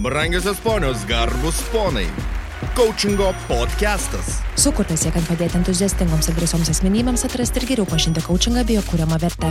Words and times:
Brangiosios 0.00 0.58
ponios, 0.60 1.04
garbus 1.04 1.60
ponai. 1.68 2.06
Coachingo 2.72 3.34
podcastas. 3.44 4.38
Sukurtas 4.56 5.02
siekiant 5.04 5.26
padėti 5.28 5.58
entuziastingoms 5.58 6.30
ir 6.30 6.38
drąsioms 6.38 6.70
asmenybėms 6.72 7.26
atrasti 7.28 7.60
ir 7.60 7.66
geriau 7.68 7.88
pažinti 7.90 8.22
coachingą 8.24 8.62
bei 8.64 8.78
jo 8.78 8.84
kūriamą 8.86 9.18
vertę. 9.20 9.50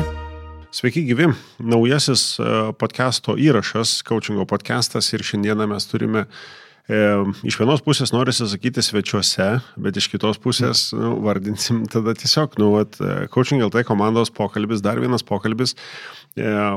Sveiki 0.73 1.03
gyvi, 1.05 1.27
naujasis 1.61 2.23
e, 2.41 2.47
podcast'o 2.81 3.37
įrašas, 3.37 3.99
coachingo 4.09 4.47
podcastas 4.49 5.11
ir 5.13 5.21
šiandieną 5.27 5.69
mes 5.69 5.85
turime 5.91 6.25
e, 6.25 6.97
iš 7.45 7.59
vienos 7.61 7.85
pusės 7.85 8.09
norisi 8.15 8.49
sakyti 8.49 8.81
svečiuose, 8.81 9.51
bet 9.77 10.01
iš 10.01 10.09
kitos 10.15 10.41
pusės 10.41 10.87
nu, 10.97 11.13
vardinsim 11.29 11.85
tada 11.93 12.17
tiesiog, 12.17 12.57
nu, 12.57 12.73
vat, 12.79 12.97
e, 12.97 13.27
coaching 13.29 13.61
LT 13.69 13.85
komandos 13.85 14.33
pokalbis, 14.33 14.81
dar 14.81 14.97
vienas 14.97 15.21
pokalbis. 15.21 15.77
E, 15.77 16.18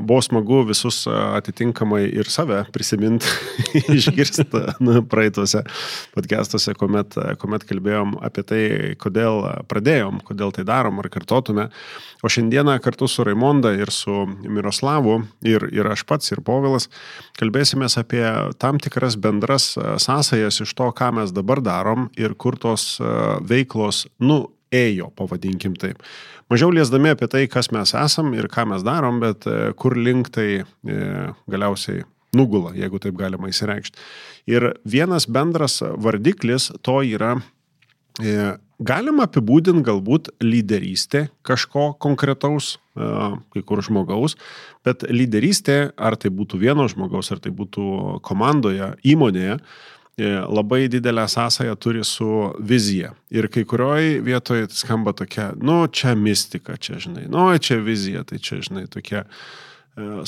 buvo 0.03 0.23
smagu 0.23 0.63
visus 0.69 1.03
e, 1.07 1.15
atitinkamai 1.39 2.03
ir 2.07 2.29
save 2.31 2.63
prisiminti, 2.73 3.29
išgirsti 3.97 4.47
praeituose 5.11 5.63
podcastuose, 6.15 6.75
kuomet, 6.79 7.17
kuomet 7.41 7.67
kalbėjom 7.69 8.17
apie 8.25 8.45
tai, 8.47 8.63
kodėl 9.03 9.43
pradėjom, 9.71 10.23
kodėl 10.27 10.55
tai 10.55 10.67
darom 10.69 11.03
ar 11.03 11.11
kartotume. 11.13 11.69
O 12.23 12.31
šiandieną 12.31 12.79
kartu 12.83 13.09
su 13.11 13.27
Raimonda 13.27 13.73
ir 13.75 13.91
su 13.95 14.25
Miroslavu 14.43 15.21
ir, 15.47 15.67
ir 15.75 15.91
aš 15.91 16.07
pats 16.09 16.35
ir 16.35 16.43
Povilas 16.47 16.89
kalbėsime 17.41 17.91
apie 17.99 18.25
tam 18.63 18.81
tikras 18.83 19.19
bendras 19.21 19.73
e, 19.77 19.95
sąsajas 20.03 20.63
iš 20.67 20.75
to, 20.79 20.91
ką 20.97 21.13
mes 21.19 21.35
dabar 21.35 21.63
darom 21.65 22.11
ir 22.19 22.35
kur 22.39 22.59
tos 22.61 22.97
veiklos, 23.49 24.07
nu, 24.23 24.45
ėjo, 24.73 25.11
pavadinkim 25.17 25.77
taip. 25.81 26.03
Mažiau 26.53 26.73
liesdami 26.75 27.13
apie 27.13 27.29
tai, 27.33 27.47
kas 27.51 27.71
mes 27.73 27.95
esam 27.97 28.33
ir 28.37 28.49
ką 28.53 28.67
mes 28.73 28.85
darom, 28.85 29.21
bet 29.23 29.47
e, 29.49 29.73
kur 29.79 29.97
link 29.97 30.33
tai 30.35 30.49
e, 30.61 30.65
galiausiai 31.51 32.03
nugula, 32.37 32.75
jeigu 32.77 33.01
taip 33.01 33.17
galima 33.21 33.51
įsireikšti. 33.53 34.01
Ir 34.53 34.73
vienas 34.89 35.29
bendras 35.29 35.81
vardiklis 35.81 36.71
to 36.85 36.99
yra, 37.09 37.37
e, 38.21 38.53
galima 38.83 39.29
apibūdinti 39.29 39.87
galbūt 39.87 40.33
lyderystė 40.45 41.29
kažko 41.47 41.93
konkretaus, 42.03 42.77
kai 42.93 43.63
kur 43.65 43.81
žmogaus, 43.81 44.35
bet 44.85 45.07
lyderystė, 45.09 45.95
ar 45.97 46.19
tai 46.21 46.29
būtų 46.35 46.59
vieno 46.61 46.85
žmogaus, 46.91 47.31
ar 47.33 47.41
tai 47.41 47.53
būtų 47.57 48.19
komandoje, 48.27 48.91
įmonėje, 49.09 49.61
labai 50.49 50.89
didelę 50.89 51.29
sąsąją 51.29 51.77
turi 51.77 52.05
su 52.05 52.53
vizija. 52.61 53.15
Ir 53.31 53.49
kai 53.51 53.65
kurioj 53.65 54.21
vietoje 54.23 54.67
skamba 54.71 55.13
tokia, 55.13 55.53
nu, 55.57 55.89
čia 55.89 56.15
mistika, 56.15 56.77
čia, 56.77 56.99
žinai, 57.01 57.29
nu, 57.33 57.47
čia 57.59 57.81
vizija, 57.81 58.25
tai 58.25 58.39
čia, 58.39 58.61
žinai, 58.61 58.85
tokia 58.93 59.25
e, 59.25 59.27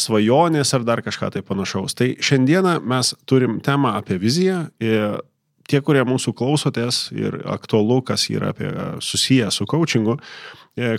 svajonės 0.00 0.72
ar 0.74 0.86
dar 0.88 1.02
kažką 1.04 1.30
tai 1.36 1.42
panašaus. 1.44 1.94
Tai 1.94 2.14
šiandieną 2.16 2.78
mes 2.80 3.14
turim 3.28 3.60
temą 3.60 3.92
apie 4.00 4.16
viziją 4.18 4.66
ir 4.80 5.20
tie, 5.68 5.80
kurie 5.84 6.04
mūsų 6.08 6.32
klausotės 6.36 7.10
ir 7.12 7.42
aktualu, 7.44 8.00
kas 8.02 8.28
yra 8.32 8.54
apie, 8.54 8.70
susiję 9.04 9.50
su 9.52 9.66
coachingu, 9.68 10.16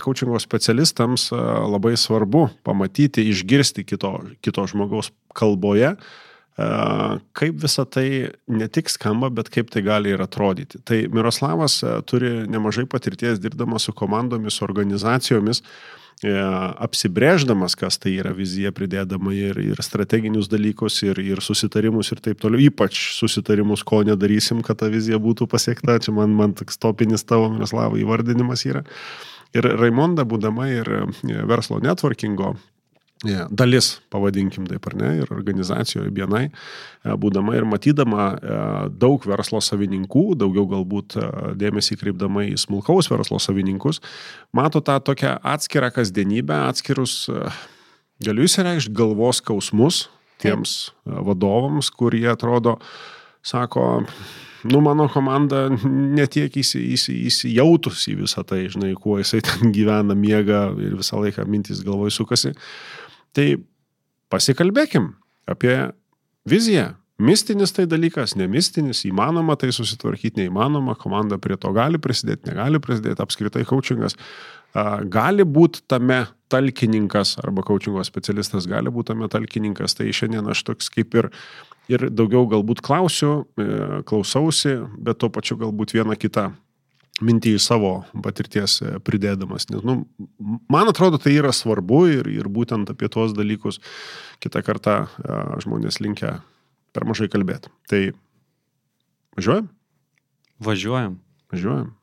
coachingo 0.04 0.38
specialistams 0.40 1.32
e, 1.32 1.40
labai 1.74 1.96
svarbu 1.98 2.46
pamatyti, 2.64 3.26
išgirsti 3.32 3.84
kito, 3.84 4.14
kito 4.40 4.66
žmogaus 4.70 5.10
kalboje, 5.34 5.96
kaip 6.56 7.58
visa 7.60 7.84
tai 7.84 8.32
ne 8.48 8.68
tik 8.72 8.88
skamba, 8.88 9.28
bet 9.28 9.50
kaip 9.52 9.68
tai 9.72 9.82
gali 9.84 10.14
ir 10.14 10.22
atrodyti. 10.24 10.80
Tai 10.88 11.02
Miroslavas 11.12 11.82
turi 12.08 12.46
nemažai 12.48 12.86
patirties 12.88 13.40
dirbdamas 13.42 13.84
su 13.84 13.92
komandomis, 13.92 14.62
organizacijomis, 14.64 15.60
apsibrėždamas, 16.24 17.76
kas 17.76 17.98
tai 18.00 18.14
yra 18.16 18.32
vizija, 18.32 18.72
pridėdama 18.72 19.34
ir, 19.36 19.58
ir 19.60 19.82
strateginius 19.84 20.48
dalykus, 20.48 21.02
ir, 21.04 21.20
ir 21.20 21.42
susitarimus 21.44 22.12
ir 22.12 22.22
taip 22.24 22.40
toliau, 22.40 22.62
ypač 22.70 23.18
susitarimus, 23.18 23.84
ko 23.84 24.00
nedarysim, 24.02 24.62
kad 24.64 24.80
ta 24.80 24.88
vizija 24.88 25.20
būtų 25.20 25.46
pasiekta. 25.46 25.98
Čia 26.00 26.16
man, 26.16 26.32
man 26.32 26.54
toks 26.56 26.80
topinis 26.80 27.26
tavo 27.28 27.50
Miroslavų 27.52 28.00
įvardinimas 28.00 28.64
yra. 28.64 28.86
Ir 29.52 29.68
Raimonda, 29.76 30.24
būdama 30.24 30.70
ir 30.72 30.88
verslo 31.44 31.82
networkingo 31.84 32.54
yeah, 33.24 33.46
dalis, 33.50 33.96
pavadinkim 34.12 34.66
taip 34.68 34.86
ar 34.90 34.96
ne, 34.98 35.10
ir 35.22 35.32
organizacijoje 35.32 36.10
vienai, 36.14 36.46
e, 36.50 37.14
būdama 37.16 37.54
ir 37.56 37.64
matydama 37.68 38.26
e, 38.34 38.58
daug 39.00 39.24
verslo 39.28 39.62
savininkų, 39.64 40.26
daugiau 40.42 40.66
galbūt 40.68 41.16
e, 41.16 41.30
dėmesį 41.60 41.96
kreipdama 42.02 42.44
į 42.50 42.56
smulkaus 42.60 43.08
verslo 43.12 43.40
savininkus, 43.42 44.02
mato 44.56 44.82
tą 44.84 44.98
tokią 45.00 45.38
atskirą 45.54 45.92
kasdienybę, 45.96 46.58
atskirus, 46.68 47.24
galiu 48.24 48.46
įsireikšti, 48.48 48.92
galvos 48.96 49.40
skausmus 49.40 50.06
tiems 50.42 50.90
vadovams, 51.06 51.88
kurie 51.96 52.26
atrodo, 52.28 52.76
sako, 53.46 54.04
nu, 54.68 54.82
mano 54.84 55.06
komanda 55.12 55.66
netiek 56.18 56.52
įsi, 56.60 56.82
įsi, 56.96 57.14
įsijautus 57.30 58.04
į 58.12 58.18
visą 58.24 58.44
tai, 58.44 58.66
žinai, 58.72 58.92
kuo 59.00 59.16
jisai 59.20 59.40
ten 59.46 59.72
gyvena, 59.72 60.16
miega 60.18 60.66
ir 60.76 60.98
visą 61.00 61.22
laiką 61.22 61.46
mintis 61.48 61.80
galvoj 61.86 62.12
sukasi. 62.12 62.52
Tai 63.36 63.48
pasikalbėkim 64.32 65.10
apie 65.50 65.76
viziją. 66.48 66.94
Mistinis 67.16 67.72
tai 67.72 67.86
dalykas, 67.88 68.34
nemistinis, 68.36 68.98
įmanoma 69.08 69.54
tai 69.56 69.70
susitvarkyti, 69.72 70.42
neįmanoma, 70.42 70.92
komanda 71.00 71.38
prie 71.40 71.56
to 71.56 71.70
gali 71.72 71.96
prisidėti, 71.96 72.50
negali 72.50 72.80
prisidėti, 72.82 73.22
apskritai 73.24 73.62
coachingas 73.64 74.18
gali 75.08 75.44
būti 75.44 75.80
tame 75.88 76.26
talkininkas 76.52 77.36
arba 77.42 77.64
coachingo 77.66 78.04
specialistas 78.06 78.66
gali 78.70 78.90
būti 78.92 79.12
tame 79.12 79.28
talkininkas, 79.32 79.96
tai 79.96 80.12
šiandien 80.14 80.46
aš 80.52 80.62
toks 80.68 80.90
kaip 80.92 81.14
ir, 81.16 81.30
ir 81.88 82.08
daugiau 82.10 82.46
galbūt 82.50 82.82
klausiu, 82.84 83.46
e, 83.58 84.02
klausausi, 84.06 84.76
bet 84.98 85.18
tuo 85.18 85.30
pačiu 85.32 85.56
galbūt 85.56 85.96
vieną 85.96 86.16
kitą 86.20 86.50
mintį 87.24 87.54
į 87.56 87.60
savo 87.62 87.92
patirties 88.24 88.80
e, 88.84 88.96
pridėdamas. 89.04 89.68
Nes, 89.72 89.84
nu, 89.86 90.02
man 90.72 90.90
atrodo, 90.90 91.20
tai 91.22 91.36
yra 91.38 91.52
svarbu 91.56 92.00
ir, 92.12 92.28
ir 92.28 92.50
būtent 92.52 92.90
apie 92.92 93.08
tuos 93.12 93.32
dalykus 93.36 93.80
kitą 94.44 94.62
kartą 94.66 94.96
a, 95.06 95.38
žmonės 95.64 96.00
linkia 96.04 96.40
per 96.92 97.06
mažai 97.08 97.30
kalbėti. 97.32 97.72
Tai 97.88 98.02
važiuojam? 99.38 99.70
Važiuojam. 100.66 101.16
Važiuojam. 101.52 101.94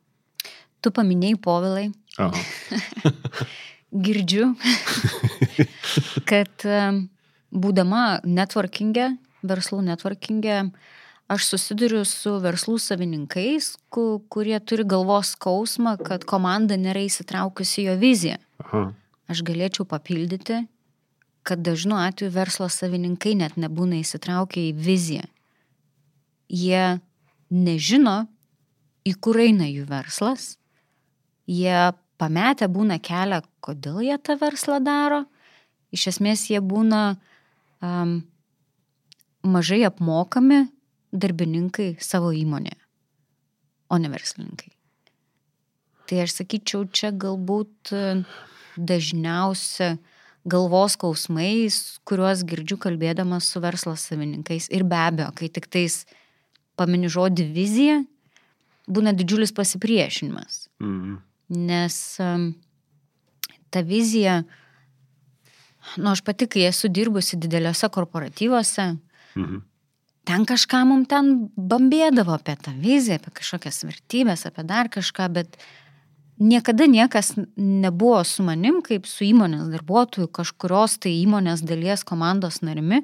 Tu 0.84 0.92
paminėjai 0.94 1.40
povilai. 1.42 1.86
Girdžiu, 4.06 4.50
kad 6.30 6.66
būdama 7.54 8.04
networkingė, 8.26 9.12
verslų 9.46 9.84
networkingė, 9.86 10.58
aš 11.32 11.48
susiduriu 11.54 12.04
su 12.08 12.36
verslų 12.44 12.78
savininkais, 12.82 13.74
ku, 13.94 14.24
kurie 14.32 14.58
turi 14.60 14.86
galvos 14.88 15.34
skausmą, 15.38 15.96
kad 16.04 16.26
komanda 16.30 16.78
nėra 16.80 17.06
įsitraukusi 17.08 17.88
jo 17.88 17.96
viziją. 18.00 18.40
Aha. 18.64 18.90
Aš 19.32 19.44
galėčiau 19.48 19.86
papildyti, 19.88 20.64
kad 21.48 21.64
dažnu 21.64 21.96
atveju 22.00 22.32
verslo 22.34 22.68
savininkai 22.72 23.36
net 23.40 23.56
nebūna 23.60 24.02
įsitraukę 24.02 24.62
į 24.70 24.74
viziją. 24.76 25.24
Jie 26.52 27.00
nežino, 27.54 28.26
į 29.08 29.16
kur 29.24 29.40
eina 29.44 29.68
jų 29.68 29.88
verslas, 29.90 30.58
jie 31.48 31.94
pametę 32.20 32.70
būna 32.72 33.00
kelią, 33.04 33.42
kodėl 33.64 34.04
jie 34.06 34.18
tą 34.20 34.38
verslą 34.40 34.80
daro. 34.84 35.24
Iš 35.94 36.08
esmės 36.14 36.46
jie 36.52 36.60
būna 36.64 37.16
um, 37.84 38.22
mažai 39.44 39.84
apmokami 39.88 40.64
darbininkai 41.14 41.94
savo 42.02 42.32
įmonėje, 42.34 42.80
o 43.94 44.00
ne 44.02 44.10
verslininkai. 44.12 44.72
Tai 46.10 46.24
aš 46.26 46.40
sakyčiau, 46.42 46.88
čia 46.92 47.14
galbūt 47.16 47.94
e, 47.96 48.02
dažniausia 48.76 49.94
galvos 50.50 50.98
skausmais, 50.98 51.78
kuriuos 52.08 52.44
girdžiu 52.48 52.76
kalbėdamas 52.82 53.48
su 53.48 53.62
verslo 53.64 53.94
savininkais. 54.00 54.68
Ir 54.74 54.84
be 54.84 55.00
abejo, 55.00 55.30
kai 55.38 55.48
tik 55.54 55.70
tais 55.72 56.02
pamini 56.80 57.12
žodį 57.12 57.46
vizija, 57.56 58.02
būna 58.90 59.14
didžiulis 59.16 59.56
pasipriešinimas. 59.56 60.66
Mhm. 60.84 61.22
Nes 61.54 61.96
um, 62.24 62.50
ta 63.72 63.84
vizija, 63.86 64.42
nu 66.02 66.10
aš 66.12 66.24
pati, 66.26 66.50
kai 66.50 66.66
esu 66.68 66.90
dirbusi 66.92 67.38
dideliuose 67.40 67.92
korporatyvuose, 67.94 68.90
mhm 69.38 69.62
ten 70.28 70.46
kažką 70.48 70.84
mum 70.88 71.06
ten 71.10 71.50
bambėdavo 71.58 72.38
apie 72.38 72.56
tą 72.60 72.74
viziją, 72.80 73.20
apie 73.20 73.34
kažkokias 73.40 73.84
vertybės, 73.88 74.46
apie 74.48 74.64
dar 74.68 74.90
kažką, 74.92 75.28
bet 75.36 75.58
niekada 76.40 76.88
niekas 76.88 77.34
nebuvo 77.58 78.24
su 78.28 78.44
manim, 78.44 78.82
kaip 78.86 79.08
su 79.10 79.28
įmonės 79.28 79.70
darbuotojų, 79.74 80.30
kažkurios 80.32 80.98
tai 81.04 81.16
įmonės 81.22 81.64
dalies 81.68 82.06
komandos 82.08 82.62
narimi, 82.64 83.04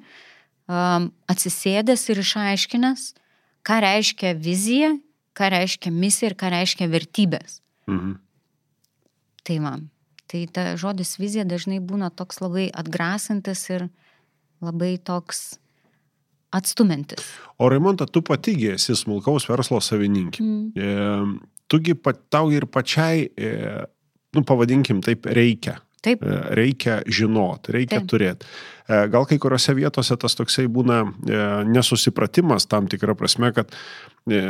um, 0.69 1.12
atsisėdęs 1.30 2.07
ir 2.10 2.24
išaiškinęs, 2.24 3.06
ką 3.68 3.80
reiškia 3.86 4.33
vizija, 4.39 4.95
ką 5.36 5.51
reiškia 5.54 5.94
misija 5.94 6.31
ir 6.31 6.39
ką 6.39 6.51
reiškia 6.56 6.89
vertybės. 6.92 7.62
Mhm. 7.89 8.18
Tai 9.44 9.57
man. 9.63 9.88
Tai 10.30 10.44
ta 10.54 10.75
žodis 10.77 11.16
vizija 11.18 11.45
dažnai 11.48 11.80
būna 11.81 12.12
toks 12.13 12.38
labai 12.44 12.68
atgrasantis 12.69 13.63
ir 13.74 13.88
labai 14.62 14.98
toks 15.01 15.57
atstumantis. 16.56 17.25
O 17.60 17.69
Raimonta, 17.69 18.07
tu 18.07 18.24
patigi 18.25 18.74
esi 18.75 18.96
smulkaus 18.98 19.48
verslo 19.50 19.81
savininkė. 19.84 20.44
Mm. 20.44 20.72
E, 20.74 21.51
tugi 21.69 21.96
pat, 21.98 22.22
tau 22.34 22.50
ir 22.54 22.66
pačiai, 22.72 23.28
e, 23.38 23.51
nu 24.36 24.46
pavadinkim 24.48 25.04
taip, 25.06 25.30
reikia. 25.30 25.80
Taip. 26.06 26.24
E, 26.24 26.40
reikia 26.57 27.01
žinot, 27.07 27.69
reikia 27.75 28.01
turėti. 28.07 28.48
E, 28.88 29.04
gal 29.12 29.28
kai 29.30 29.38
kuriuose 29.42 29.75
vietose 29.78 30.18
tas 30.19 30.38
toksai 30.40 30.66
būna 30.72 31.04
e, 31.04 31.44
nesusipratimas 31.69 32.69
tam 32.72 32.88
tikrą 32.90 33.18
prasme, 33.19 33.52
kad 33.56 33.75
e, 34.31 34.42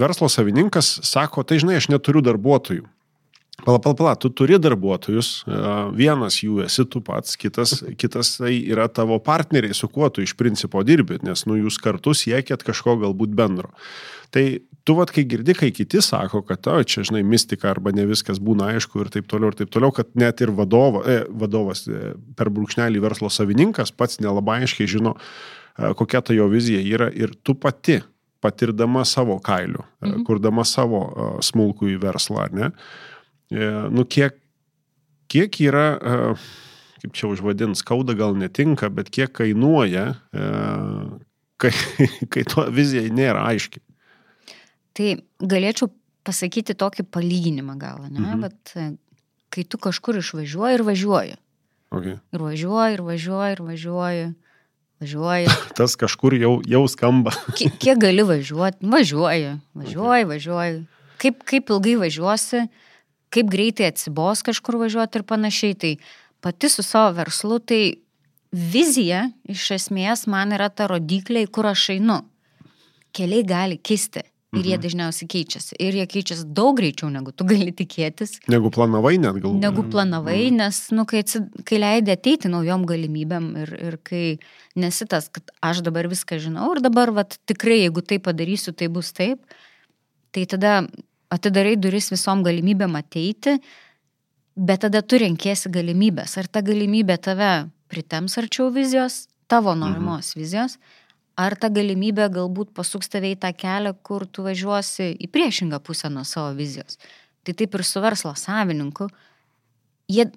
verslo 0.00 0.30
savininkas 0.32 0.98
sako, 1.06 1.44
tai 1.46 1.60
žinai, 1.62 1.78
aš 1.78 1.90
neturiu 1.92 2.24
darbuotojų. 2.24 2.88
Pala, 3.62 3.78
pala, 3.78 3.94
pala, 3.94 4.14
tu 4.18 4.32
turi 4.34 4.56
darbuotojus, 4.58 5.28
e, 5.46 5.58
vienas 5.94 6.40
jų 6.42 6.64
esi 6.64 6.82
tu 6.90 6.98
pats, 7.04 7.36
kitas, 7.38 7.76
kitas 8.00 8.32
tai 8.40 8.56
yra 8.58 8.88
tavo 8.90 9.20
partneriai, 9.22 9.76
su 9.76 9.88
kuo 9.88 10.08
tu 10.10 10.24
iš 10.24 10.34
principo 10.38 10.82
dirbi, 10.82 11.20
nes 11.22 11.46
nu 11.46 11.60
jūs 11.60 11.78
kartu 11.82 12.16
siekėt 12.18 12.66
kažko 12.66 12.96
galbūt 13.04 13.36
bendro. 13.38 13.70
Tai 14.34 14.42
tu 14.84 14.96
vad, 14.98 15.12
kai 15.14 15.22
girdi, 15.30 15.54
kai 15.54 15.70
kiti 15.70 16.02
sako, 16.02 16.42
kad 16.48 16.66
o, 16.66 16.80
čia, 16.82 17.04
žinai, 17.06 17.22
mistika 17.22 17.70
arba 17.70 17.94
ne 17.94 18.08
viskas 18.10 18.40
būna 18.42 18.72
aišku 18.74 19.04
ir 19.04 19.12
taip 19.14 19.30
toliau 19.30 19.52
ir 19.52 19.60
taip 19.60 19.70
toliau, 19.70 19.94
kad 19.94 20.10
net 20.18 20.42
ir 20.42 20.50
vadovo, 20.58 21.04
e, 21.06 21.22
vadovas 21.30 21.86
e, 21.86 22.16
per 22.34 22.50
brūkšnelį 22.50 23.04
verslo 23.06 23.30
savininkas 23.30 23.94
pats 23.94 24.18
nelabai 24.18 24.64
aiškiai 24.64 24.90
žino, 24.96 25.14
e, 25.14 25.94
kokia 25.94 26.24
ta 26.26 26.34
jo 26.34 26.50
vizija 26.50 26.82
yra 26.82 27.06
ir 27.14 27.38
tu 27.46 27.54
pati 27.54 28.00
patirdama 28.44 29.06
savo 29.08 29.38
kailių, 29.40 29.86
mhm. 30.04 30.22
kurdama 30.28 30.66
savo 30.68 31.06
e, 31.06 31.32
smulkų 31.46 31.94
į 31.94 31.98
verslą, 32.02 32.50
ne? 32.52 32.74
E, 33.52 33.70
nu, 33.92 34.04
kiek, 34.04 34.36
kiek 35.32 35.60
yra, 35.64 35.86
e, 35.98 36.34
kaip 37.02 37.16
čia 37.16 37.28
užvadint, 37.32 37.78
skauda 37.78 38.16
gal 38.18 38.36
netinka, 38.38 38.88
bet 38.92 39.10
kiek 39.14 39.32
kainuoja, 39.36 40.06
e, 40.32 40.48
kai, 41.60 41.74
kai 42.32 42.46
to 42.48 42.66
vizija 42.74 43.04
nėra 43.12 43.44
aiški. 43.52 43.82
Tai 44.94 45.10
galėčiau 45.42 45.90
pasakyti 46.24 46.76
tokį 46.78 47.08
palyginimą 47.12 47.76
gal, 47.80 48.06
ne? 48.08 48.20
Mhm. 48.22 48.44
Bet 48.46 48.76
kai 49.54 49.64
tu 49.68 49.78
kažkur 49.78 50.18
išvažiuoji 50.18 50.78
ir 50.78 50.86
važiuoji. 50.86 51.36
Okay. 51.94 52.16
Ir 52.34 52.42
važiuoji, 52.42 52.96
ir 52.96 53.02
važiuoji, 53.06 53.54
ir 53.54 53.62
važiuoji. 53.62 54.24
Važiuoji. 55.02 55.50
Tas 55.78 55.96
kažkur 56.00 56.34
jau, 56.38 56.56
jau 56.66 56.82
skamba. 56.90 57.34
Kiek, 57.58 57.76
kiek 57.82 58.00
gali 58.00 58.24
važiuoti? 58.26 58.86
Važiuoji, 58.90 59.54
važiuoji, 59.76 60.28
važiuoji. 60.30 60.80
Kaip, 61.22 61.44
kaip 61.48 61.70
ilgai 61.70 61.94
važiuosi, 62.02 62.64
kaip 63.34 63.50
greitai 63.50 63.90
atsibos 63.90 64.44
kažkur 64.46 64.78
važiuoti 64.84 65.20
ir 65.20 65.26
panašiai. 65.28 65.78
Tai 65.80 65.92
pati 66.44 66.70
su 66.70 66.84
savo 66.86 67.14
verslu, 67.18 67.58
tai 67.58 67.82
vizija 68.54 69.28
iš 69.50 69.70
esmės 69.78 70.28
man 70.30 70.54
yra 70.54 70.70
ta 70.70 70.88
rodiklė, 70.90 71.46
į 71.46 71.50
kur 71.54 71.70
aš 71.72 71.90
einu. 71.96 72.22
Keliai 73.14 73.46
gali 73.46 73.78
kisti. 73.78 74.24
Ir 74.54 74.68
jie 74.68 74.76
dažniausiai 74.78 75.26
keičiasi. 75.30 75.74
Ir 75.82 75.96
jie 75.98 76.04
keičiasi 76.10 76.44
daug 76.54 76.76
greičiau, 76.78 77.08
negu 77.10 77.32
tu 77.34 77.46
gali 77.48 77.72
tikėtis. 77.74 78.36
Negu 78.50 78.70
planavai 78.74 79.16
net 79.18 79.40
galbūt. 79.40 79.58
Negu 79.62 79.82
planavai, 79.90 80.38
nes, 80.54 80.78
nu, 80.94 81.02
kai, 81.10 81.24
atsi, 81.24 81.42
kai 81.66 81.80
leidai 81.80 82.14
ateiti 82.14 82.50
naujom 82.52 82.84
galimybėm 82.86 83.48
ir, 83.64 83.72
ir 83.88 83.96
kai 84.06 84.22
nesitas, 84.78 85.26
kad 85.34 85.50
aš 85.64 85.82
dabar 85.86 86.06
viską 86.12 86.38
žinau 86.42 86.70
ir 86.76 86.82
dabar, 86.84 87.10
vat, 87.16 87.34
tikrai, 87.50 87.80
jeigu 87.82 88.04
tai 88.06 88.20
padarysiu, 88.22 88.76
tai 88.78 88.90
bus 88.94 89.10
taip, 89.16 89.42
tai 90.34 90.46
tada 90.50 90.76
atidarai 91.32 91.76
duris 91.80 92.10
visom 92.12 92.42
galimybėm 92.46 92.96
ateiti, 92.98 93.58
bet 94.54 94.84
tada 94.84 95.02
tu 95.02 95.18
renkėsi 95.20 95.70
galimybės. 95.72 96.36
Ar 96.38 96.48
ta 96.48 96.62
galimybė 96.64 97.16
tave 97.22 97.52
pritems 97.90 98.38
arčiau 98.40 98.70
vizijos, 98.74 99.26
tavo 99.50 99.74
norimos 99.78 100.32
mhm. 100.32 100.40
vizijos, 100.42 100.78
ar 101.36 101.56
ta 101.58 101.70
galimybė 101.72 102.28
galbūt 102.32 102.72
pasuks 102.76 103.10
tave 103.10 103.34
į 103.34 103.40
tą 103.42 103.50
kelią, 103.56 103.94
kur 104.06 104.26
tu 104.26 104.44
važiuosi 104.46 105.14
į 105.18 105.30
priešingą 105.34 105.80
pusę 105.82 106.10
nuo 106.12 106.24
savo 106.28 106.54
vizijos. 106.58 106.98
Tai 107.44 107.54
taip 107.58 107.74
ir 107.74 107.84
su 107.84 108.00
verslo 108.00 108.32
savininku. 108.38 109.08
Jie, 110.08 110.28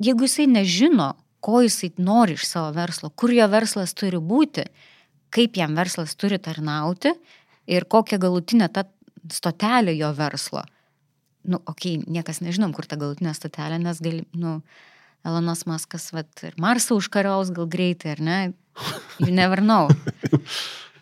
jeigu 0.00 0.28
jisai 0.28 0.46
nežino, 0.50 1.12
ko 1.44 1.62
jisai 1.64 1.90
nori 2.02 2.38
iš 2.38 2.46
savo 2.48 2.70
verslo, 2.76 3.10
kur 3.10 3.32
jo 3.34 3.46
verslas 3.50 3.94
turi 3.94 4.18
būti, 4.18 4.64
kaip 5.34 5.58
jam 5.58 5.74
verslas 5.76 6.14
turi 6.18 6.38
tarnauti 6.40 7.12
ir 7.68 7.84
kokia 7.84 8.18
galutinė 8.20 8.70
ta 8.72 8.86
stotelė 9.34 9.94
jo 9.98 10.12
verslo. 10.16 10.64
Nu, 11.48 11.60
okei, 11.64 11.98
okay, 11.98 12.12
niekas 12.18 12.42
nežinom, 12.44 12.74
kur 12.76 12.88
ta 12.88 12.98
galutinė 13.00 13.32
stotelė, 13.36 13.78
nes 13.82 14.02
gali, 14.04 14.24
nu, 14.36 14.58
Elonas 15.26 15.64
Maskas, 15.68 16.10
vat, 16.14 16.30
ir 16.46 16.58
Marsą 16.60 16.98
užkariaus 16.98 17.52
gal 17.54 17.68
greitai, 17.70 18.16
ar 18.16 18.20
ne? 18.22 18.38
You 19.18 19.32
never 19.34 19.62
know. 19.64 19.88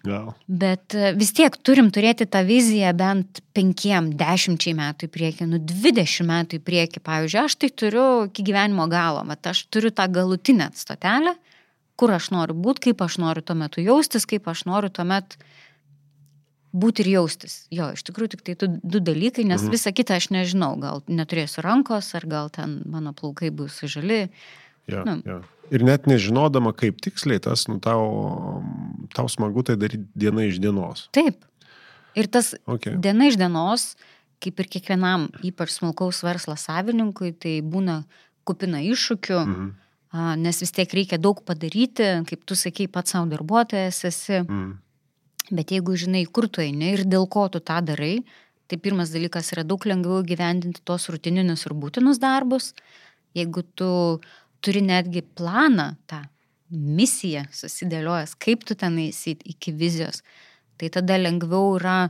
Gal. 0.07 0.31
Bet 0.47 0.95
e, 0.95 1.11
vis 1.19 1.33
tiek 1.35 1.55
turim 1.67 1.89
turėti 1.95 2.29
tą 2.31 2.45
viziją 2.47 2.93
bent 2.97 3.41
penkiem, 3.57 4.13
dešimčiai 4.19 4.77
metų 4.79 5.09
į 5.09 5.13
priekį, 5.17 5.49
nu 5.51 5.59
dvidešimt 5.59 6.31
metų 6.31 6.61
į 6.61 6.63
priekį. 6.67 7.03
Pavyzdžiui, 7.07 7.41
aš 7.43 7.57
tai 7.63 7.71
turiu 7.83 8.07
iki 8.29 8.45
gyvenimo 8.47 8.87
galo, 8.93 9.25
bet 9.27 9.51
aš 9.51 9.65
turiu 9.73 9.91
tą 9.91 10.07
galutinę 10.13 10.71
stotelę, 10.79 11.35
kur 11.99 12.15
aš 12.15 12.31
noriu 12.35 12.55
būti, 12.55 12.89
kaip 12.89 13.03
aš 13.07 13.19
noriu 13.23 13.43
tuo 13.43 13.57
metu 13.59 13.83
jaustis, 13.83 14.29
kaip 14.31 14.47
aš 14.53 14.67
noriu 14.71 14.93
tuo 14.95 15.07
metu 15.09 15.41
būti 16.77 17.05
ir 17.05 17.11
jaustis. 17.17 17.55
Jo, 17.73 17.89
iš 17.97 18.05
tikrųjų 18.07 18.35
tik 18.37 18.45
tai 18.47 18.69
du 18.69 19.01
dalykai, 19.01 19.47
nes 19.49 19.63
mhm. 19.65 19.73
visą 19.75 19.93
kitą 19.97 20.19
aš 20.21 20.29
nežinau, 20.35 20.75
gal 20.83 21.03
neturėsiu 21.09 21.65
rankos, 21.65 22.13
ar 22.19 22.27
gal 22.29 22.53
ten 22.53 22.83
mano 22.87 23.15
plaukai 23.17 23.51
bus 23.55 23.81
žali. 23.89 24.27
Ja, 24.87 25.03
Nu. 25.07 25.19
ja. 25.27 25.41
Ir 25.75 25.83
net 25.83 26.05
nežinodama, 26.07 26.71
kaip 26.79 27.01
tiksliai 27.03 27.41
tas, 27.43 27.65
nu, 27.67 27.81
tau, 27.83 28.63
tau 29.17 29.27
smagu 29.27 29.65
tai 29.67 29.75
daryti 29.75 30.05
diena 30.15 30.45
iš 30.47 30.61
dienos. 30.63 31.09
Taip. 31.11 31.43
Ir 32.15 32.29
tas 32.31 32.53
Okay. 32.71 32.95
diena 33.03 33.27
iš 33.27 33.35
dienos, 33.37 33.97
kaip 34.39 34.61
ir 34.63 34.69
kiekvienam, 34.71 35.27
ypač 35.43 35.75
smulkaus 35.75 36.23
verslo 36.23 36.55
savininkui, 36.55 37.33
tai 37.35 37.57
būna 37.67 38.05
kupina 38.47 38.79
iššūkių, 38.79 39.41
Mhm. 39.47 39.75
nes 40.39 40.61
vis 40.63 40.71
tiek 40.71 40.89
reikia 40.89 41.19
daug 41.19 41.43
padaryti, 41.45 42.23
kaip 42.25 42.47
tu 42.47 42.55
sakei, 42.55 42.87
pats 42.87 43.11
savo 43.11 43.27
darbuotojas 43.27 44.05
esi. 44.05 44.45
Mhm. 44.47 44.79
Bet 45.51 45.71
jeigu 45.71 45.95
žinai, 45.95 46.25
kur 46.27 46.49
tu 46.51 46.63
eini 46.65 46.95
ir 46.97 47.05
dėl 47.07 47.29
ko 47.31 47.47
tu 47.53 47.61
tą 47.63 47.79
darai, 47.87 48.25
tai 48.67 48.79
pirmas 48.83 49.13
dalykas 49.15 49.53
yra 49.55 49.63
daug 49.63 49.85
lengviau 49.87 50.25
gyvendinti 50.27 50.83
tos 50.83 51.07
rutininius 51.13 51.67
ir 51.69 51.75
būtinus 51.79 52.19
darbus. 52.19 52.73
Jeigu 53.37 53.63
tu 53.79 53.91
turi 54.65 54.83
netgi 54.83 55.23
planą, 55.39 55.93
tą 56.11 56.25
misiją 56.71 57.45
susidėliojęs, 57.55 58.35
kaip 58.43 58.65
tu 58.67 58.75
ten 58.75 58.99
eisi 58.99 59.37
iki 59.47 59.71
vizijos, 59.71 60.25
tai 60.81 60.91
tada 60.91 61.19
lengviau 61.21 61.77
yra 61.77 62.09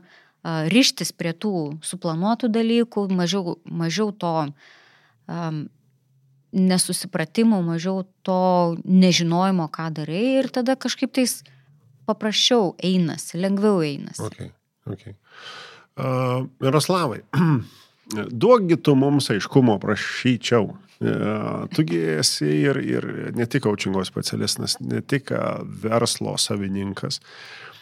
ryštis 0.72 1.10
prie 1.12 1.34
tų 1.34 1.78
suplanuotų 1.84 2.48
dalykų, 2.54 3.08
mažiau, 3.12 3.56
mažiau 3.66 4.12
to 4.14 4.32
um, 4.46 5.66
nesusipratimų, 6.56 7.60
mažiau 7.66 8.04
to 8.24 8.76
nežinojimo, 8.84 9.66
ką 9.74 9.90
darai 9.98 10.22
ir 10.40 10.48
tada 10.54 10.76
kažkaip 10.78 11.12
tais 11.18 11.42
paprasčiau 12.06 12.74
einasi, 12.84 13.40
lengviau 13.42 13.82
einasi. 13.84 14.22
Okay. 14.28 14.50
Okay. 14.86 15.16
Uh, 15.98 16.46
Miroslavai, 16.62 17.22
duokgi 18.42 18.78
tu 18.78 18.94
mums 18.98 19.30
aiškumo, 19.34 19.78
prašyčiau. 19.82 20.74
Uh, 20.96 21.66
tugi 21.76 21.98
esi 22.16 22.48
ir, 22.62 22.78
ir 22.80 23.06
ne 23.36 23.44
tik 23.50 23.66
coachingo 23.66 24.04
specialistas, 24.06 24.78
ne 24.80 25.02
tik 25.04 25.32
uh, 25.34 25.58
verslo 25.82 26.38
savininkas, 26.40 27.18
uh, 27.20 27.75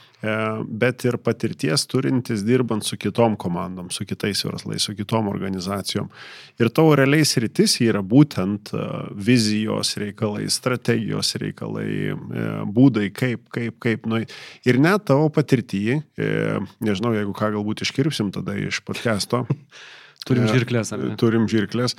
bet 0.68 1.04
ir 1.04 1.18
patirties 1.22 1.86
turintis 1.90 2.44
dirbant 2.46 2.84
su 2.86 2.96
kitom 3.00 3.36
komandom, 3.40 3.90
su 3.90 4.06
kitais 4.08 4.44
verslais, 4.44 4.84
su 4.86 4.94
kitom 4.96 5.28
organizacijom. 5.28 6.08
Ir 6.60 6.70
tavo 6.74 6.94
realiais 6.98 7.34
rytis 7.42 7.76
yra 7.84 8.02
būtent 8.04 8.72
uh, 8.76 9.08
vizijos 9.14 9.96
reikalai, 10.00 10.46
strategijos 10.52 11.34
reikalai, 11.42 11.90
uh, 12.14 12.62
būdai, 12.64 13.10
kaip, 13.14 13.44
kaip, 13.54 13.78
kaip. 13.82 14.08
Nu, 14.10 14.22
ir 14.64 14.80
net 14.80 15.06
tavo 15.10 15.28
patirtyje, 15.34 16.00
nežinau, 16.84 17.12
jeigu 17.16 17.34
ką 17.36 17.50
galbūt 17.56 17.84
iškirpsim 17.84 18.32
tada 18.34 18.56
iš 18.60 18.80
podcast'o. 18.86 19.44
Turim 20.24 20.46
E, 20.48 20.52
žirklės, 20.56 20.92
ar 20.94 21.02
ne? 21.02 21.16
Turim 21.20 21.44
žirklės, 21.50 21.98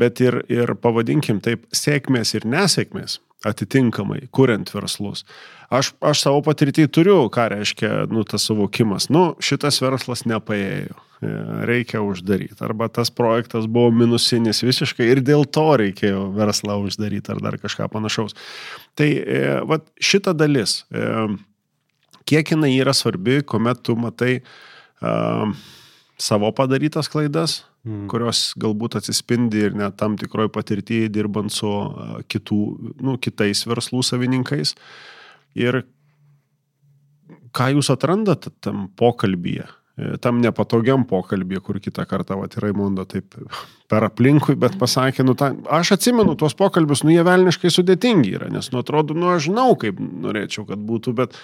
bet 0.00 0.22
ir, 0.24 0.40
ir 0.52 0.72
pavadinkim 0.80 1.42
taip, 1.44 1.66
sėkmės 1.76 2.32
ir 2.38 2.48
nesėkmės 2.48 3.18
atitinkamai, 3.46 4.26
kuriant 4.34 4.70
verslus. 4.74 5.24
Aš, 5.72 5.92
aš 6.04 6.22
savo 6.22 6.42
patirtį 6.46 6.86
turiu, 6.94 7.18
ką 7.32 7.48
reiškia, 7.54 7.90
nu, 8.12 8.22
tas 8.28 8.46
suvokimas, 8.46 9.08
nu, 9.10 9.28
šitas 9.42 9.80
verslas 9.82 10.22
nepaėjo, 10.28 10.94
e, 10.94 11.32
reikia 11.70 12.02
uždaryti, 12.06 12.58
arba 12.66 12.88
tas 12.92 13.10
projektas 13.10 13.66
buvo 13.70 13.90
minusinis 13.94 14.62
visiškai 14.66 15.08
ir 15.10 15.22
dėl 15.26 15.46
to 15.46 15.66
reikėjo 15.82 16.28
verslą 16.36 16.78
uždaryti 16.84 17.34
ar 17.34 17.42
dar 17.42 17.58
kažką 17.62 17.90
panašaus. 17.92 18.36
Tai, 18.98 19.10
e, 19.10 19.42
va, 19.66 19.80
šita 19.98 20.36
dalis, 20.38 20.84
e, 20.94 21.26
kiek 22.30 22.54
jinai 22.54 22.74
yra 22.76 22.94
svarbi, 22.94 23.40
kuomet 23.46 23.82
tu 23.86 23.98
matai 23.98 24.36
e, 24.38 25.16
savo 26.18 26.52
padarytas 26.54 27.10
klaidas, 27.12 27.64
Mm. 27.86 28.08
kurios 28.10 28.48
galbūt 28.58 28.96
atsispindi 28.98 29.60
ir 29.68 29.76
net 29.78 29.94
tam 30.00 30.16
tikroj 30.18 30.48
patirtyje 30.50 31.06
dirbant 31.14 31.52
su 31.54 31.68
kitų, 32.26 32.60
nu, 33.06 33.14
kitais 33.22 33.62
verslų 33.68 34.00
savininkais. 34.02 34.72
Ir 35.54 35.84
ką 37.54 37.68
jūs 37.76 37.90
atrandat 37.94 38.48
tam 38.64 38.88
pokalbyje, 38.98 39.68
e, 39.96 40.16
tam 40.22 40.40
nepatogiam 40.42 41.04
pokalbėje, 41.06 41.62
kur 41.68 41.78
kitą 41.84 42.08
kartą, 42.10 42.40
va, 42.40 42.48
Raimundo 42.62 43.06
taip 43.06 43.38
per 43.86 44.08
aplinkui, 44.08 44.56
bet 44.58 44.74
pasakė, 44.80 45.22
nu, 45.22 45.36
ta, 45.38 45.52
aš 45.78 45.94
atsimenu 45.96 46.34
tuos 46.34 46.58
pokalbius, 46.58 47.04
nu, 47.06 47.14
jie 47.14 47.22
velniškai 47.26 47.70
sudėtingi 47.70 48.34
yra, 48.40 48.50
nes, 48.50 48.72
nu, 48.74 48.82
atrodo, 48.82 49.14
nu, 49.14 49.30
aš 49.36 49.46
žinau, 49.46 49.70
kaip 49.78 50.02
norėčiau, 50.02 50.66
kad 50.72 50.82
būtų, 50.90 51.14
bet 51.22 51.38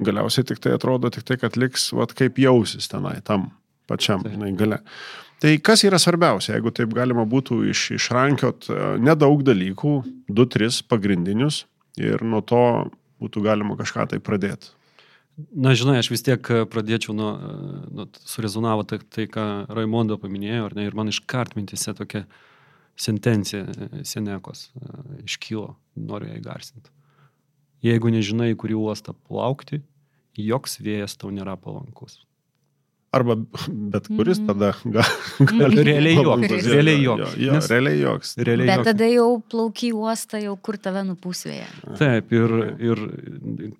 galiausiai 0.00 0.48
tik 0.48 0.64
tai 0.64 0.74
atrodo, 0.80 1.12
tik 1.12 1.28
tai, 1.28 1.36
kad 1.44 1.60
liks, 1.60 1.90
va, 1.92 2.08
kaip 2.08 2.40
jausis 2.40 2.88
tenai, 2.88 3.18
tam 3.20 3.50
pačiam, 3.90 4.24
žinai, 4.26 4.52
gale. 4.58 4.80
Tai 5.42 5.52
kas 5.60 5.84
yra 5.84 5.98
svarbiausia, 6.00 6.54
jeigu 6.54 6.72
taip 6.72 6.94
galima 6.96 7.26
būtų 7.28 7.60
iš, 7.72 7.90
išrankiot 7.98 8.70
e, 8.72 8.78
nedaug 9.04 9.44
dalykų, 9.44 9.92
du, 10.32 10.46
tris 10.48 10.80
pagrindinius 10.80 11.66
ir 12.00 12.24
nuo 12.24 12.40
to 12.44 12.64
būtų 13.20 13.44
galima 13.44 13.76
kažką 13.76 14.08
tai 14.12 14.20
pradėti. 14.22 14.72
Na, 15.36 15.74
žinai, 15.76 15.98
aš 16.00 16.08
vis 16.08 16.24
tiek 16.24 16.48
pradėčiau 16.72 17.12
nuo, 17.12 17.30
nuo 17.92 18.06
surezonavo 18.24 18.86
tai, 18.88 19.02
tai, 19.12 19.26
ką 19.28 19.66
Raimondo 19.68 20.16
paminėjo, 20.20 20.70
ar 20.70 20.76
ne, 20.78 20.86
ir 20.88 20.96
man 20.96 21.12
iškart 21.12 21.58
mintise 21.58 21.92
tokia 21.96 22.24
sentencija 22.96 23.66
Senekos 24.08 24.70
e, 24.72 24.94
iškylo, 25.26 25.74
noriu 26.00 26.30
ją 26.30 26.38
įgarsinti. 26.40 26.92
Jeigu 27.84 28.08
nežinai, 28.14 28.54
kurį 28.56 28.78
uostą 28.80 29.12
plaukti, 29.28 29.82
joks 30.40 30.80
vėjas 30.80 31.18
tau 31.20 31.28
nėra 31.34 31.58
palankus. 31.60 32.22
Arba 33.16 33.36
bet 33.94 34.08
kuris 34.12 34.38
Mhm. 34.40 34.46
tada 34.50 34.70
gal, 34.84 35.10
Gali 35.60 35.82
realiai 35.88 36.16
joks. 36.20 36.50
Jo, 36.50 36.72
Realiai 36.74 37.02
jo, 37.02 37.14
joks. 37.22 37.36
Jo, 37.46 37.52
Nes- 37.56 37.68
realiai 37.72 38.00
joks. 38.02 38.32
Realiai 38.48 38.66
Bet 38.68 38.76
joks. 38.82 38.88
tada 38.90 39.08
jau 39.10 39.28
plauky 39.52 39.90
uostą, 39.96 40.40
jau 40.42 40.56
kur 40.60 40.76
tave 40.76 41.02
nupūsvėja. 41.08 41.68
Taip, 41.98 42.32
ir, 42.36 42.54
ir 42.90 43.02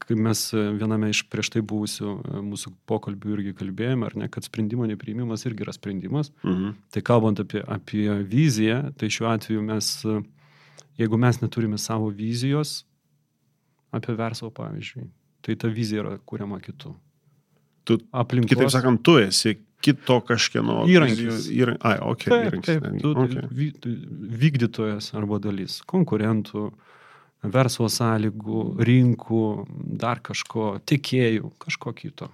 kai 0.07 0.14
mes 0.16 0.40
viename 0.81 1.11
iš 1.12 1.23
prieš 1.28 1.50
tai 1.57 1.62
buvusių 1.62 2.09
e, 2.16 2.40
mūsų 2.47 2.73
pokalbių 2.88 3.35
irgi 3.37 3.52
kalbėjome, 3.61 4.07
ar 4.09 4.16
ne, 4.23 4.28
kad 4.33 4.45
sprendimo 4.49 4.87
nepriimimas 4.88 5.45
irgi 5.47 5.66
yra 5.66 5.73
sprendimas. 5.76 6.31
Mhm. 6.45 6.75
Tai 6.93 7.02
kalbant 7.02 7.40
apie, 7.45 7.61
apie 7.66 8.09
viziją, 8.25 8.95
tai 8.97 9.09
šiuo 9.12 9.28
atveju 9.35 9.62
mes, 9.62 9.90
e, 10.07 10.21
jeigu 10.99 11.19
mes 11.19 11.40
neturime 11.43 11.78
savo 11.78 12.09
vizijos 12.11 12.85
apie 13.93 14.14
verslą, 14.16 14.50
pavyzdžiui, 14.52 15.09
tai 15.43 15.55
ta 15.61 15.69
vizija 15.69 16.02
yra 16.05 16.19
kuriama 16.26 16.59
kitų. 16.61 16.95
Tu, 17.87 17.97
Aplinkos. 18.12 18.50
kitaip 18.50 18.71
sakant, 18.75 19.00
tu 19.07 19.16
esi 19.23 19.57
kito 19.85 20.16
kažkieno 20.26 20.81
Įrankis. 20.90 21.47
Įrank, 21.55 21.78
ai, 21.87 21.97
ok, 22.02 22.25
Taip, 22.26 22.47
įrankis. 22.49 22.66
taip, 22.83 23.00
tu, 23.05 23.12
okay. 23.23 23.45
vy, 23.55 23.69
vykdytojas 24.43 25.12
arba 25.14 25.38
dalis 25.45 25.78
konkurentų, 25.87 26.64
verslo 27.47 27.87
sąlygų, 27.93 28.62
rinkų, 28.88 29.43
dar 30.02 30.19
kažko, 30.25 30.81
tiekėjų, 30.88 31.52
kažko 31.62 31.93
kito. 31.95 32.31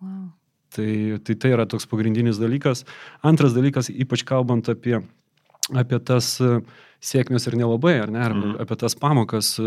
Wow. 0.00 0.28
Tai, 0.76 0.90
tai 1.24 1.34
tai 1.40 1.50
yra 1.56 1.64
toks 1.66 1.88
pagrindinis 1.88 2.38
dalykas. 2.38 2.84
Antras 3.26 3.54
dalykas, 3.56 3.88
ypač 3.90 4.22
kalbant 4.28 4.68
apie, 4.70 5.00
apie 5.74 5.98
tas 6.04 6.34
e, 6.44 6.58
sėkmės 7.02 7.48
ir 7.48 7.56
nelabai, 7.58 7.96
ar 8.04 8.12
ne, 8.12 8.20
arba 8.20 8.44
Mhm. 8.52 8.58
apie 8.62 8.76
tas 8.78 8.94
pamokas 8.94 9.54
e, 9.58 9.64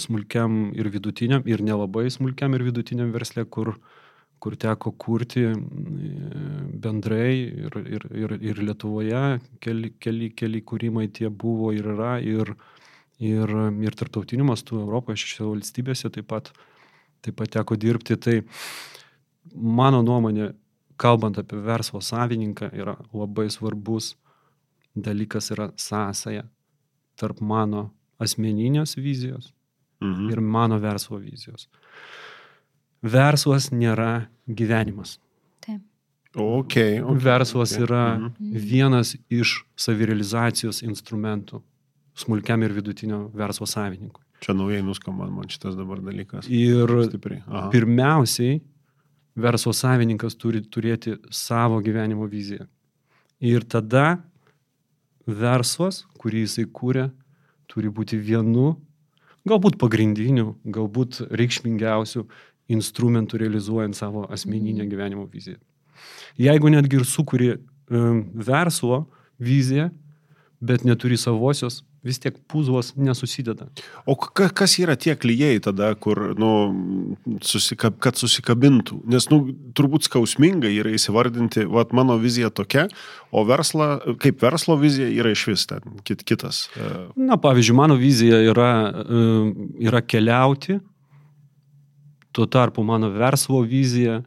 smulkiam 0.00 0.70
ir 0.78 0.88
vidutiniam, 0.88 1.42
ir 1.44 1.60
nelabai 1.66 2.06
smulkiam 2.14 2.54
ir 2.56 2.62
vidutiniam 2.70 3.10
versle, 3.12 3.44
kur, 3.44 3.74
kur 4.40 4.56
teko 4.56 4.92
kurti 4.96 5.42
e, 5.46 5.54
bendrai 6.80 7.34
ir, 7.36 7.76
ir, 7.84 8.06
ir, 8.22 8.34
ir 8.50 8.62
Lietuvoje 8.64 9.38
keli, 9.60 9.92
keli, 10.00 10.30
keli 10.36 10.62
kūrimai 10.66 11.08
tie 11.12 11.28
buvo 11.28 11.72
ir 11.76 11.90
yra, 11.94 12.14
ir, 12.24 12.54
ir, 13.20 13.54
ir 13.84 13.98
tarptautiniu 14.00 14.46
mastu 14.48 14.80
Europoje, 14.80 15.20
šešiose 15.22 15.50
valstybėse 15.50 16.10
taip 16.14 16.30
pat, 16.32 16.50
taip 17.24 17.36
pat 17.40 17.52
teko 17.58 17.76
dirbti. 17.76 18.16
Tai 18.16 18.38
mano 19.54 20.00
nuomonė, 20.06 20.50
kalbant 21.00 21.38
apie 21.40 21.60
verslo 21.64 22.00
savininką, 22.04 22.72
yra 22.76 22.96
labai 23.16 23.48
svarbus 23.52 24.14
dalykas 24.96 25.52
yra 25.54 25.70
sąsaja 25.78 26.44
tarp 27.20 27.40
mano 27.40 27.90
asmeninės 28.20 28.96
vizijos 28.98 29.52
Mhm. 30.00 30.30
ir 30.32 30.40
mano 30.40 30.78
verslo 30.80 31.18
vizijos. 31.20 31.68
Verslas 33.02 33.70
nėra 33.72 34.28
gyvenimas. 34.46 35.18
Taip. 35.64 35.80
Okay, 36.34 37.00
okay, 37.00 37.24
Verslas 37.24 37.72
okay. 37.72 37.84
yra 37.84 38.18
Mhm. 38.18 38.52
vienas 38.52 39.16
iš 39.30 39.64
savirealizacijos 39.76 40.82
instrumentų 40.82 41.62
smulkiam 42.14 42.62
ir 42.62 42.72
vidutinio 42.72 43.30
verslo 43.34 43.66
savininkui. 43.66 44.22
Čia 44.40 44.54
naujai 44.56 44.82
nuskamba 44.82 45.28
man 45.30 45.48
šitas 45.48 45.76
dabar 45.76 46.00
dalykas. 46.00 46.48
Ir 46.48 46.88
pirmiausiai 47.72 48.60
verslo 49.36 49.72
savininkas 49.72 50.36
turi 50.36 50.60
turėti 50.60 51.16
savo 51.30 51.80
gyvenimo 51.84 52.28
viziją. 52.28 52.66
Ir 53.40 53.64
tada 53.64 54.22
verslas, 55.26 56.04
kurį 56.20 56.44
jisai 56.46 56.66
kūrė, 56.66 57.10
turi 57.70 57.88
būti 57.88 58.18
vienu, 58.20 58.74
galbūt 59.48 59.78
pagrindiniu, 59.80 60.56
galbūt 60.64 61.22
reikšmingiausiu 61.30 62.26
instrumentu 62.70 63.38
realizuojant 63.40 63.96
savo 63.98 64.26
asmeninę 64.32 64.86
gyvenimo 64.90 65.26
viziją. 65.30 65.58
Jeigu 66.40 66.70
netgi 66.72 67.00
ir 67.00 67.06
sukūri 67.08 67.50
um, 67.56 68.24
verslo 68.34 69.04
viziją, 69.40 69.90
bet 70.60 70.84
neturi 70.84 71.16
savosios, 71.20 71.80
vis 72.04 72.18
tiek 72.20 72.36
puzlas 72.48 72.92
nesusideda. 72.96 73.66
O 74.08 74.14
ka, 74.16 74.48
kas 74.56 74.78
yra 74.80 74.96
tie 74.96 75.12
klyjei 75.20 75.60
tada, 75.60 75.90
kur, 76.00 76.32
nu, 76.40 76.50
susikab, 77.44 77.98
kad 78.00 78.16
susikabintų? 78.20 79.02
Nes, 79.10 79.28
nu, 79.32 79.42
turbūt 79.76 80.08
skausmingai 80.08 80.72
yra 80.80 80.94
įsivardinti, 80.96 81.66
va, 81.68 81.84
mano 81.96 82.16
vizija 82.20 82.48
tokia, 82.52 82.86
o 83.32 83.44
versla, 83.48 83.90
kaip 84.22 84.40
verslo 84.44 84.78
vizija 84.80 85.10
yra 85.12 85.34
iš 85.34 85.46
vis 85.52 85.66
ten 85.68 86.00
kit, 86.06 86.24
kitas. 86.24 86.68
e, 86.76 86.90
Na, 87.20 87.36
pavyzdžiui, 87.40 87.76
mano 87.76 87.98
vizija 88.00 88.40
yra, 88.48 88.70
yra 89.80 90.00
keliauti, 90.00 90.80
tuo 92.32 92.46
tarpu 92.46 92.84
mano 92.86 93.10
verslo 93.14 93.60
vizija, 93.66 94.20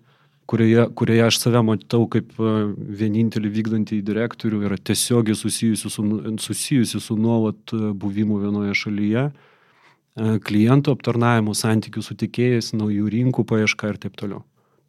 kurioje, 0.49 0.87
kurioje 0.95 1.25
aš 1.27 1.39
save 1.39 1.61
matau 1.65 2.05
kaip 2.11 2.33
e, 2.37 2.53
vienintelį 2.99 3.51
vykdantį 3.57 4.01
direktorių, 4.05 4.63
yra 4.67 4.77
tiesiogiai 4.77 5.37
susijusi 5.39 5.91
su, 5.91 6.05
nu, 6.05 6.37
susijusi 6.41 7.01
su 7.01 7.17
nuolat 7.19 7.75
e, 7.75 7.91
buvimu 7.93 8.41
vienoje 8.43 8.75
šalyje, 8.83 9.27
e, 9.29 10.33
klientų 10.49 10.97
aptarnavimu, 10.97 11.55
santykių 11.57 12.03
su 12.03 12.17
tikėjais, 12.19 12.73
naujų 12.77 13.07
rinkų 13.17 13.47
paieška 13.53 13.93
ir 13.93 14.01
taip 14.03 14.19
toliau. 14.19 14.43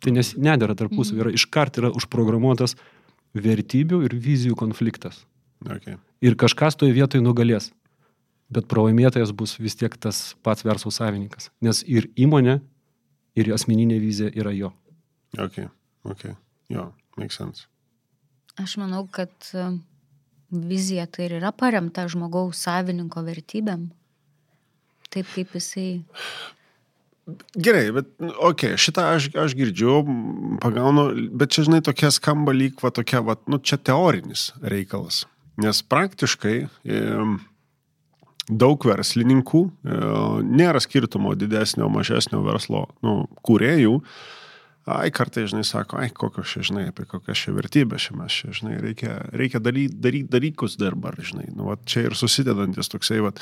Tai 0.04 0.12
nes 0.16 0.34
nedėra 0.36 0.74
tarpusavį, 0.76 1.22
yra 1.22 1.36
iškart 1.38 1.78
yra 1.80 1.92
užprogramuotas 1.96 2.74
vertybių 3.34 4.02
ir 4.04 4.18
vizijų 4.20 4.58
konfliktas 4.58 5.22
Okay. 5.64 5.96
ir 6.20 6.36
kažkas 6.36 6.76
toje 6.76 6.92
vietoje 6.92 7.24
nugalės. 7.24 7.70
Bet 8.52 8.68
pralaimėtojas 8.68 9.32
bus 9.32 9.56
vis 9.56 9.76
tiek 9.80 9.94
tas 9.96 10.34
pats 10.44 10.64
verslo 10.66 10.92
savininkas. 10.92 11.48
Nes 11.64 11.80
ir 11.88 12.10
įmonė, 12.20 12.58
ir 13.38 13.52
asmeninė 13.54 13.98
vizija 14.02 14.32
yra 14.34 14.52
jo. 14.54 14.72
Okay. 15.38 15.68
Okay. 16.04 16.34
Jo, 16.72 16.90
makes 17.18 17.38
sense. 17.40 17.66
Aš 18.60 18.76
manau, 18.78 19.02
kad 19.10 19.32
e, 19.56 19.66
vizija 20.50 21.06
tai 21.10 21.28
ir 21.28 21.38
yra 21.40 21.50
paremta 21.56 22.06
žmogaus 22.10 22.60
savininko 22.66 23.24
vertybėm. 23.26 23.88
Taip 25.14 25.30
kaip 25.34 25.56
jisai. 25.58 26.04
Gerai, 27.56 27.86
bet, 27.96 28.10
okei, 28.20 28.74
okay, 28.74 28.78
šitą 28.78 29.06
aš, 29.16 29.30
aš 29.40 29.54
girdžiu, 29.56 30.02
pagaunu, 30.60 31.06
bet 31.32 31.54
čia, 31.56 31.64
žinai, 31.66 31.80
tokia 31.84 32.10
skamba 32.12 32.52
lyg, 32.52 32.76
va, 32.84 32.90
tokia, 32.92 33.22
va, 33.24 33.38
nu, 33.48 33.58
čia 33.64 33.78
teorinis 33.80 34.50
reikalas. 34.60 35.22
Nes 35.62 35.80
praktiškai 35.88 36.56
e, 36.60 37.00
daug 38.48 38.84
verslininkų, 38.88 39.64
e, 39.64 39.98
nėra 40.44 40.82
skirtumo 40.82 41.34
didesnio, 41.38 41.88
mažesnio 41.92 42.42
verslo, 42.44 42.86
nu, 43.04 43.24
kūrėjų, 43.46 44.00
ai, 44.84 45.08
kartai, 45.16 45.46
žinai, 45.48 45.62
sako, 45.64 45.96
ai, 46.02 46.10
kokios 46.12 46.50
čia, 46.52 46.60
žinai, 46.68 46.82
apie 46.90 47.06
kokias 47.08 47.40
čia 47.40 47.54
vertybės 47.56 48.04
čia 48.04 48.16
mes 48.20 48.36
čia, 48.36 48.50
žinai, 48.52 48.74
reikia, 48.84 49.16
reikia 49.32 49.60
daryti 49.64 49.96
dary, 49.96 50.20
dalykus 50.28 50.76
dabar, 50.80 51.16
žinai, 51.16 51.46
nu, 51.56 51.70
va, 51.70 51.78
čia 51.88 52.04
ir 52.10 52.16
susidedantis 52.20 52.92
toksai, 52.92 53.22
va, 53.24 53.32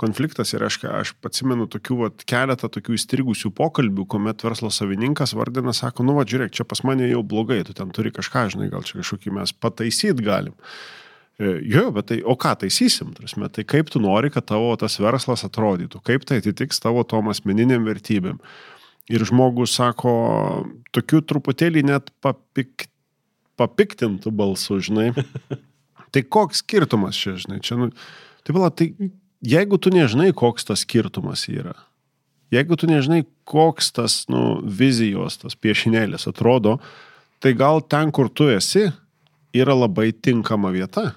konfliktas 0.00 0.56
ir 0.56 0.66
aš, 0.66 0.80
aš 0.90 1.14
atsimenu 1.30 1.68
tokių, 1.70 2.00
va, 2.02 2.10
keletą 2.26 2.70
tokių 2.74 2.98
įstrigusių 2.98 3.54
pokalbių, 3.54 4.08
kuomet 4.10 4.42
verslo 4.42 4.72
savininkas 4.74 5.36
vardina, 5.38 5.74
sako, 5.76 6.06
nu, 6.08 6.18
va, 6.18 6.26
žiūrėk, 6.26 6.56
čia 6.58 6.66
pas 6.66 6.82
mane 6.82 7.06
jau 7.06 7.22
blogai, 7.22 7.62
tu 7.68 7.78
ten 7.78 7.94
turi 7.94 8.10
kažką, 8.14 8.48
žinai, 8.56 8.72
gal 8.74 8.82
čia 8.82 8.98
kažkokį 8.98 9.38
mes 9.38 9.54
pataisyti 9.54 10.26
galim. 10.26 10.58
E, 11.38 11.52
Jo, 11.70 11.88
bet 11.94 12.08
tai, 12.10 12.18
o 12.26 12.34
ką 12.38 12.54
taisysim, 12.64 13.12
tarsi, 13.14 13.38
tai 13.54 13.64
kaip 13.68 13.92
tu 13.94 14.02
nori, 14.02 14.30
kad 14.34 14.48
tavo 14.48 14.72
tas 14.80 14.98
verslas 14.98 15.44
atrodytų, 15.46 16.00
kaip 16.06 16.26
tai 16.26 16.40
atitiks 16.42 16.82
tavo 16.82 17.04
tom 17.06 17.30
asmeniniam 17.30 17.86
vertybėm. 17.86 18.40
Ir 19.08 19.24
žmogus 19.24 19.76
sako, 19.78 20.12
tokių 20.92 21.22
truputėlį 21.30 21.84
net 21.88 22.10
papik, 22.24 22.88
papiktintų 23.56 24.34
balsų, 24.34 24.80
žinai. 24.90 25.08
tai 26.12 26.24
koks 26.26 26.64
skirtumas 26.64 27.16
čia, 27.16 27.38
žinai, 27.38 27.62
čia, 27.64 27.78
nu, 27.80 27.92
tai 28.42 28.56
pala, 28.56 28.72
tai 28.74 28.90
jeigu 29.46 29.78
tu 29.78 29.94
nežinai, 29.94 30.32
koks 30.36 30.68
tas 30.68 30.82
skirtumas 30.84 31.46
yra, 31.52 31.78
Jeigu 32.48 32.78
tu 32.80 32.88
nežinai, 32.88 33.26
koks 33.48 33.90
tas 33.92 34.22
nu, 34.32 34.60
vizijos, 34.64 35.36
tas 35.42 35.56
piešinėlis 35.56 36.24
atrodo, 36.30 36.78
tai 37.44 37.52
gal 37.56 37.82
ten, 37.84 38.12
kur 38.14 38.30
tu 38.32 38.48
esi, 38.48 38.86
yra 39.52 39.76
labai 39.76 40.10
tinkama 40.16 40.72
vieta. 40.72 41.10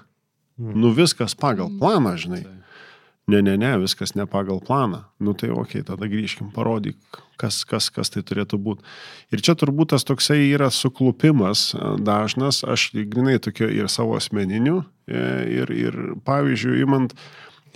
Nu 0.56 0.92
viskas 0.92 1.34
pagal 1.38 1.70
planą, 1.78 2.16
žinai. 2.20 2.42
Ne, 3.30 3.38
ne, 3.42 3.54
ne, 3.56 3.70
viskas 3.78 4.16
ne 4.18 4.26
pagal 4.26 4.58
planą. 4.60 5.04
Nu 5.22 5.34
tai 5.38 5.52
ok, 5.54 5.76
tada 5.86 6.08
grįžkim, 6.10 6.50
parodyk, 6.54 6.98
kas, 7.40 7.62
kas, 7.68 7.86
kas 7.94 8.10
tai 8.10 8.24
turėtų 8.26 8.58
būti. 8.58 8.82
Ir 9.32 9.44
čia 9.44 9.54
turbūt 9.58 9.92
tas 9.94 10.04
toksai 10.04 10.40
yra 10.50 10.72
suklupimas 10.74 11.70
e, 11.72 11.92
dažnas, 12.02 12.64
aš 12.66 12.90
grinai 12.92 13.38
tokio 13.42 13.70
ir 13.70 13.88
savo 13.92 14.18
asmeniniu, 14.18 14.82
e, 15.06 15.22
ir, 15.62 15.70
ir 15.70 16.00
pavyzdžiui, 16.26 16.80
imant 16.82 17.14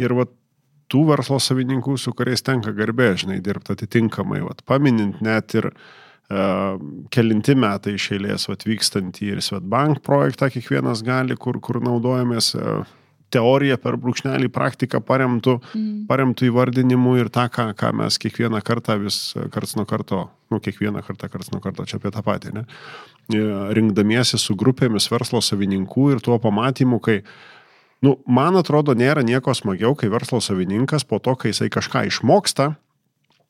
ir 0.02 0.16
va 0.18 0.26
tų 0.90 1.04
verslo 1.12 1.38
savininkų, 1.42 1.94
su 1.98 2.12
kuriais 2.14 2.42
tenka 2.46 2.74
garbė, 2.74 3.12
žinai, 3.22 3.38
dirbti 3.42 3.78
atitinkamai, 3.78 4.42
va, 4.42 4.58
paminint 4.66 5.22
net 5.24 5.54
ir 5.58 5.70
uh, 5.70 5.86
kelinti 7.14 7.54
metai 7.54 7.94
iš 7.94 8.10
eilės 8.16 8.48
atvykstantį 8.50 9.28
ir 9.36 9.42
Svetbank 9.44 10.00
projektą 10.06 10.48
kiekvienas 10.50 11.04
gali, 11.06 11.36
kur, 11.38 11.60
kur 11.62 11.78
naudojamės 11.84 12.54
uh, 12.58 12.86
teoriją 13.32 13.78
per 13.82 13.96
brūkšnelį 14.00 14.50
praktiką 14.54 15.00
paremtų, 15.04 15.56
mm. 15.74 16.04
paremtų 16.10 16.48
įvardinimu 16.50 17.16
ir 17.20 17.30
tą, 17.34 17.48
ką, 17.52 17.68
ką 17.78 17.92
mes 18.02 18.18
kiekvieną 18.22 18.62
kartą 18.66 18.98
vis 19.02 19.18
karts 19.54 19.76
nuo 19.78 19.86
karto, 19.88 20.26
nu, 20.52 20.60
kiekvieną 20.62 21.02
kartą 21.06 21.30
karts 21.32 21.50
nuo 21.54 21.60
karto 21.64 21.86
čia 21.88 21.98
apie 22.00 22.12
tą 22.14 22.22
patį, 22.26 22.54
ne, 22.60 22.64
rinkdamiesi 23.76 24.38
su 24.38 24.56
grupėmis 24.58 25.10
verslo 25.10 25.42
savininkų 25.42 26.14
ir 26.14 26.24
tuo 26.24 26.40
pamatymu, 26.42 27.02
kai 27.02 27.22
Nu, 28.04 28.18
man 28.28 28.52
atrodo, 28.60 28.92
nėra 28.92 29.22
nieko 29.24 29.54
smagiau, 29.56 29.94
kai 29.96 30.10
verslo 30.12 30.36
savininkas 30.44 31.06
po 31.08 31.16
to, 31.16 31.32
kai 31.40 31.54
jisai 31.54 31.70
kažką 31.72 32.02
išmoksta, 32.10 32.74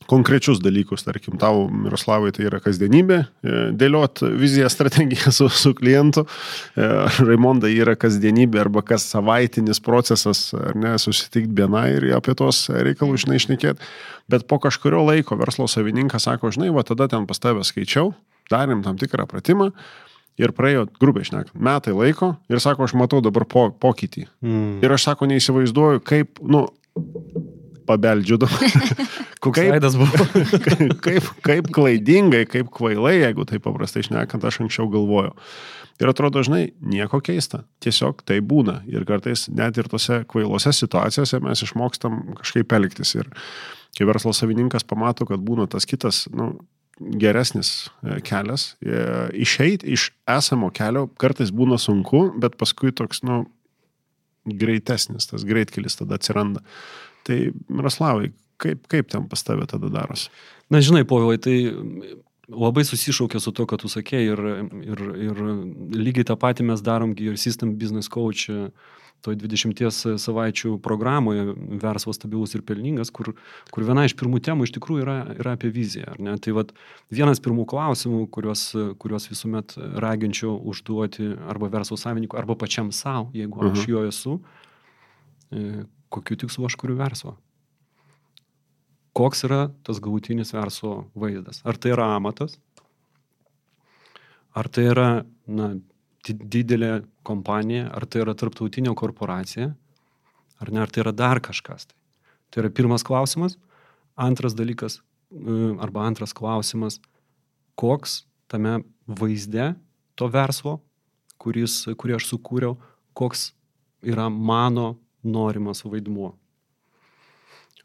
konkrečius 0.07 0.61
dalykus, 0.63 1.03
tarkim, 1.07 1.35
tau, 1.41 1.67
Miroslavai, 1.73 2.31
tai 2.35 2.47
yra 2.47 2.61
kasdienybė, 2.63 3.19
e, 3.25 3.55
dėliot 3.79 4.23
viziją, 4.39 4.69
strategiją 4.71 5.33
su, 5.35 5.49
su 5.51 5.73
klientu, 5.77 6.27
e, 6.77 6.87
Raimondai 7.27 7.73
yra 7.75 7.97
kasdienybė 7.99 8.63
arba 8.67 8.85
kas 8.87 9.09
savaitinis 9.11 9.83
procesas, 9.83 10.49
ar 10.55 10.79
ne, 10.79 10.95
susitikti 11.03 11.51
viena 11.59 11.87
ir 11.91 12.07
apie 12.17 12.37
tos 12.39 12.67
reikalus, 12.71 13.25
žinai, 13.25 13.41
išnekėti, 13.43 13.91
bet 14.31 14.47
po 14.51 14.61
kažkurio 14.63 15.03
laiko 15.09 15.39
verslo 15.41 15.67
savininkas 15.71 16.29
sako, 16.29 16.55
žinai, 16.55 16.71
va 16.75 16.87
tada 16.87 17.11
ten 17.11 17.27
pas 17.27 17.43
tavę 17.43 17.67
skaičiau, 17.67 18.13
darėm 18.53 18.87
tam 18.87 19.01
tikrą 19.01 19.27
pratimą, 19.31 19.73
Ir 20.37 20.53
praėjo, 20.53 20.85
grubiai 21.01 21.25
šnekant, 21.25 21.55
metai 21.57 21.95
laiko 21.97 22.35
ir 22.53 22.61
sako, 22.61 22.85
aš 22.85 22.93
matau 23.01 23.23
dabar 23.25 23.47
po, 23.49 23.71
pokytį. 23.73 24.27
Mm. 24.45 24.83
Ir 24.85 24.93
aš 24.93 25.07
sako, 25.09 25.29
neįsivaizduoju, 25.31 26.03
kaip, 26.05 26.43
nu, 26.45 26.67
pabeldžiu 27.87 28.39
dabar. 28.43 28.61
Buvo? 29.47 30.27
kaip, 31.07 31.31
kaip 31.47 31.73
klaidingai, 31.75 32.45
kaip 32.51 32.71
kvailai, 32.75 33.21
jeigu 33.21 33.47
tai 33.49 33.61
paprastai 33.63 34.05
šnekant, 34.07 34.45
aš 34.45 34.63
anksčiau 34.65 34.89
galvojau. 34.93 35.37
Ir 35.97 36.11
atrodo, 36.13 36.43
žinai, 36.45 36.75
nieko 36.85 37.23
keista. 37.25 37.63
Tiesiog 37.81 38.21
tai 38.29 38.43
būna. 38.45 38.83
Ir 38.91 39.07
kartais 39.09 39.47
net 39.49 39.79
ir 39.81 39.89
tose 39.89 40.25
kvailose 40.29 40.75
situacijose 40.77 41.41
mes 41.45 41.63
išmokstam 41.65 42.19
kažkaip 42.43 42.75
elgtis. 42.77 43.15
Ir 43.17 43.31
kai 43.97 44.09
verslo 44.09 44.35
savininkas 44.37 44.85
pamato, 44.85 45.25
kad 45.29 45.41
būna 45.41 45.69
tas 45.73 45.89
kitas, 45.89 46.27
nu, 46.35 46.53
geresnis 47.01 47.89
e, 48.03 48.21
kelias. 48.25 48.75
E, 48.81 49.03
išeiti 49.47 49.89
iš 49.97 50.11
esamo 50.29 50.69
kelio 50.75 51.07
kartais 51.21 51.53
būna 51.55 51.79
sunku, 51.81 52.27
bet 52.41 52.59
paskui 52.61 52.93
toks, 52.97 53.23
nu, 53.25 53.45
greitesnis, 54.47 55.27
tas 55.31 55.45
greitkelis 55.47 55.99
tada 55.99 56.21
atsiranda. 56.21 56.63
Tai, 57.27 57.39
Miroslavai, 57.69 58.31
kaip, 58.63 58.87
kaip 58.93 59.11
ten 59.13 59.27
pas 59.31 59.43
tavę 59.47 59.67
tada 59.71 59.91
darosi? 59.93 60.31
Na, 60.71 60.83
žinai, 60.83 61.05
povilai, 61.09 61.39
tai 61.43 61.57
labai 62.49 62.85
susišaukia 62.87 63.41
su 63.43 63.53
to, 63.55 63.67
ką 63.67 63.79
tu 63.83 63.91
sakėjai 63.91 64.27
ir, 64.33 64.45
ir, 64.87 65.07
ir 65.29 65.41
lygiai 65.97 66.27
tą 66.29 66.37
patį 66.39 66.71
mes 66.71 66.85
darom 66.85 67.17
ir 67.19 67.39
System 67.41 67.75
Business 67.79 68.13
Coach 68.13 68.47
toj 69.25 69.37
20 69.41 70.19
savaičių 70.21 70.77
programoje 70.85 71.55
verslo 71.83 72.13
stabilus 72.15 72.55
ir 72.55 72.63
pelningas, 72.67 73.11
kur, 73.11 73.33
kur 73.75 73.87
viena 73.87 74.05
iš 74.07 74.15
pirmų 74.19 74.43
temų 74.45 74.67
iš 74.69 74.75
tikrųjų 74.77 75.03
yra, 75.03 75.17
yra 75.39 75.55
apie 75.57 75.71
viziją. 75.75 76.15
Tai 76.45 76.55
vat, 76.59 76.73
vienas 77.11 77.41
pirmų 77.43 77.67
klausimų, 77.71 78.27
kuriuos, 78.35 78.69
kuriuos 79.03 79.29
visuomet 79.33 79.75
raginčiau 80.05 80.55
užduoti 80.71 81.33
arba 81.49 81.71
verslo 81.73 81.99
savininkui, 82.01 82.39
arba 82.39 82.59
pačiam 82.61 82.93
savo, 82.95 83.31
jeigu 83.35 83.65
aš 83.65 83.67
uh 83.67 83.73
mhm. 83.73 83.83
-huh. 83.83 83.91
jo 83.91 84.07
esu, 84.09 84.41
e, 85.51 85.85
kokiu 86.13 86.39
tikslu 86.43 86.69
aš 86.69 86.77
kuriu 86.81 86.97
verslo. 86.99 87.37
Koks 89.17 89.47
yra 89.49 89.67
tas 89.87 90.01
galutinis 90.03 90.53
verslo 90.53 91.07
vaizdas? 91.17 91.63
Ar 91.65 91.79
tai 91.81 91.95
yra 91.95 92.11
amatas? 92.17 92.59
Ar 94.57 94.69
tai 94.73 94.87
yra 94.91 95.09
na, 95.47 95.71
didelė 96.33 97.05
kompanija, 97.27 97.89
ar 97.93 98.07
tai 98.09 98.23
yra 98.25 98.35
tarptautinė 98.39 98.95
korporacija, 98.97 99.71
ar 100.61 100.73
ne, 100.73 100.81
ar 100.83 100.93
tai 100.93 101.05
yra 101.05 101.13
dar 101.17 101.41
kažkas. 101.45 101.89
Tai, 101.89 101.97
tai 102.51 102.65
yra 102.65 102.73
pirmas 102.73 103.05
klausimas. 103.07 103.57
Antras 104.17 104.57
dalykas, 104.57 105.01
e, 105.31 105.57
arba 105.85 106.07
antras 106.09 106.33
klausimas, 106.37 107.01
koks 107.77 108.25
tame 108.49 108.79
vaizde 109.07 109.75
to 110.17 110.29
verslo, 110.33 110.79
kuris, 111.37 111.85
kurį 112.01 112.17
aš 112.17 112.31
sukūriau, 112.31 112.79
koks 113.17 113.51
yra 114.05 114.31
mano 114.33 114.95
norimas 115.27 115.85
vaidmuo. 115.85 116.35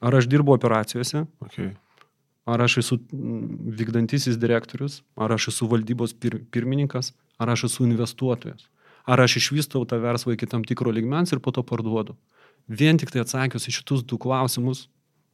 Ar 0.01 0.17
aš 0.17 0.27
dirbu 0.30 0.56
operacijose? 0.56 1.25
Okay. 1.45 1.73
Ar 2.49 2.62
aš 2.65 2.80
esu 2.82 2.97
vykdantisis 3.82 4.39
direktorius, 4.41 5.01
ar 5.15 5.34
aš 5.36 5.51
esu 5.51 5.67
valdybos 5.69 6.15
pir 6.17 6.39
pirmininkas, 6.54 7.12
ar 7.38 7.54
aš 7.54 7.67
esu 7.69 7.86
investuotojas. 7.86 8.65
Ar 9.06 9.21
aš 9.21 9.38
išvystau 9.41 9.86
tą 9.89 9.99
verslą 10.01 10.34
iki 10.36 10.49
tam 10.49 10.65
tikro 10.65 10.93
ligmens 10.93 11.34
ir 11.34 11.41
po 11.41 11.54
to 11.54 11.63
parduodu. 11.65 12.17
Vien 12.69 12.97
tik 12.97 13.13
tai 13.13 13.23
atsakius 13.23 13.67
į 13.69 13.75
šitus 13.77 14.04
du 14.06 14.17
klausimus, 14.21 14.88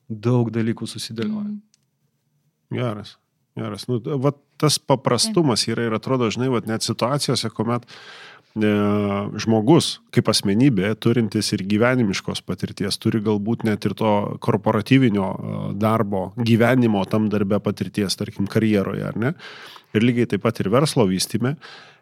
daug 0.07 0.51
dalykų 0.51 0.87
susidėlioja. 0.87 1.47
Mm. 1.51 1.63
Geras. 2.77 3.17
Geras. 3.57 3.87
Nu, 3.89 3.99
va, 4.21 4.33
tas 4.61 4.77
paprastumas 4.79 5.65
yra 5.67 5.87
ir 5.87 5.95
atrodo, 5.97 6.29
žinai, 6.33 6.49
va, 6.53 6.61
net 6.67 6.85
situacijose, 6.85 7.49
kuomet 7.55 7.87
e, 7.87 7.91
žmogus 8.57 9.97
kaip 10.13 10.29
asmenybė, 10.31 10.93
turintis 11.01 11.51
ir 11.55 11.63
gyvenimiškos 11.69 12.41
patirties, 12.47 12.97
turi 13.01 13.21
galbūt 13.23 13.65
net 13.67 13.85
ir 13.85 13.95
to 13.97 14.13
korporatyvinio 14.43 15.27
e, 15.27 15.57
darbo, 15.79 16.31
gyvenimo 16.37 17.03
tam 17.09 17.29
darbe 17.33 17.59
patirties, 17.63 18.17
tarkim, 18.17 18.47
karjeroje, 18.49 19.05
ar 19.07 19.19
ne? 19.19 19.33
Ir 19.95 20.05
lygiai 20.05 20.29
taip 20.31 20.43
pat 20.45 20.59
ir 20.61 20.71
verslo 20.73 21.07
vystime. 21.09 21.55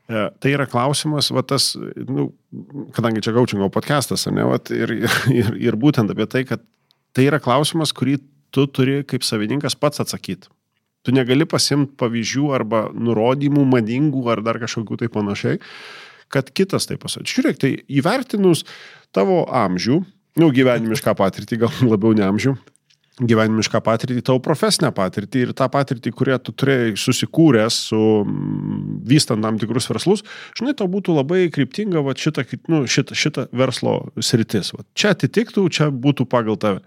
E, 0.07 0.27
tai 0.39 0.53
yra 0.53 0.67
klausimas, 0.69 1.31
va 1.33 1.43
tas, 1.43 1.73
nu, 2.07 2.29
kadangi 2.95 3.23
čia 3.25 3.35
gaučingo 3.35 3.69
podcastas, 3.73 4.27
ne, 4.31 4.45
va, 4.47 4.61
ir, 4.73 4.97
ir, 5.33 5.55
ir 5.71 5.79
būtent 5.81 6.13
apie 6.13 6.29
tai, 6.29 6.45
kad 6.47 6.63
tai 7.15 7.29
yra 7.29 7.41
klausimas, 7.43 7.95
kurį 7.95 8.19
tu 8.55 8.67
turi 8.71 9.01
kaip 9.07 9.25
savininkas 9.25 9.75
pats 9.79 10.03
atsakyti. 10.03 10.51
Tu 11.05 11.13
negali 11.13 11.45
pasimti 11.45 11.93
pavyzdžių 12.01 12.47
arba 12.57 12.87
nurodymų 12.89 13.61
madingų 13.75 14.23
ar 14.33 14.41
dar 14.45 14.57
kažkokių 14.61 15.03
tai 15.03 15.09
panašiai, 15.13 15.59
kad 16.33 16.51
kitas 16.55 16.89
tai 16.89 16.99
pasakytų. 17.01 17.33
Žiūrėk, 17.33 17.59
tai 17.61 17.71
įvertinus 17.87 18.65
tavo 19.15 19.43
amžių, 19.47 19.99
nu, 20.41 20.53
gyvenimišką 20.55 21.15
patirtį, 21.17 21.61
gal 21.65 21.83
labiau 21.85 22.15
ne 22.17 22.25
amžių, 22.27 22.55
gyvenimišką 23.23 23.79
patirtį, 23.83 24.19
tavo 24.27 24.41
profesinę 24.43 24.89
patirtį 24.95 25.45
ir 25.45 25.53
tą 25.55 25.69
patirtį, 25.71 26.11
kurią 26.15 26.35
tu 26.43 26.51
turėjai 26.51 26.95
susikūręs 26.99 27.77
su 27.89 27.99
mm, 28.25 28.97
vystant 29.07 29.45
tam 29.45 29.59
tikrus 29.61 29.87
verslus, 29.87 30.25
žinai, 30.57 30.75
tau 30.75 30.89
būtų 30.91 31.15
labai 31.15 31.45
kryptinga 31.53 32.03
va, 32.03 32.15
šita, 32.19 32.43
nu, 32.71 32.83
šita, 32.91 33.15
šita 33.15 33.47
verslo 33.55 34.01
sritis. 34.19 34.73
Va. 34.75 34.83
Čia 34.99 35.13
atitiktų, 35.15 35.63
čia 35.71 35.89
būtų 35.93 36.27
pagal 36.31 36.59
tave. 36.59 36.83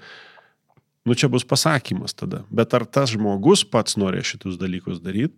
Nu, 1.08 1.16
čia 1.16 1.30
bus 1.32 1.46
pasakymas 1.48 2.12
tada. 2.12 2.42
Bet 2.52 2.74
ar 2.76 2.84
tas 2.84 3.14
žmogus 3.14 3.64
pats 3.64 3.96
norė 3.96 4.20
šitus 4.26 4.60
dalykus 4.60 5.00
daryti? 5.00 5.32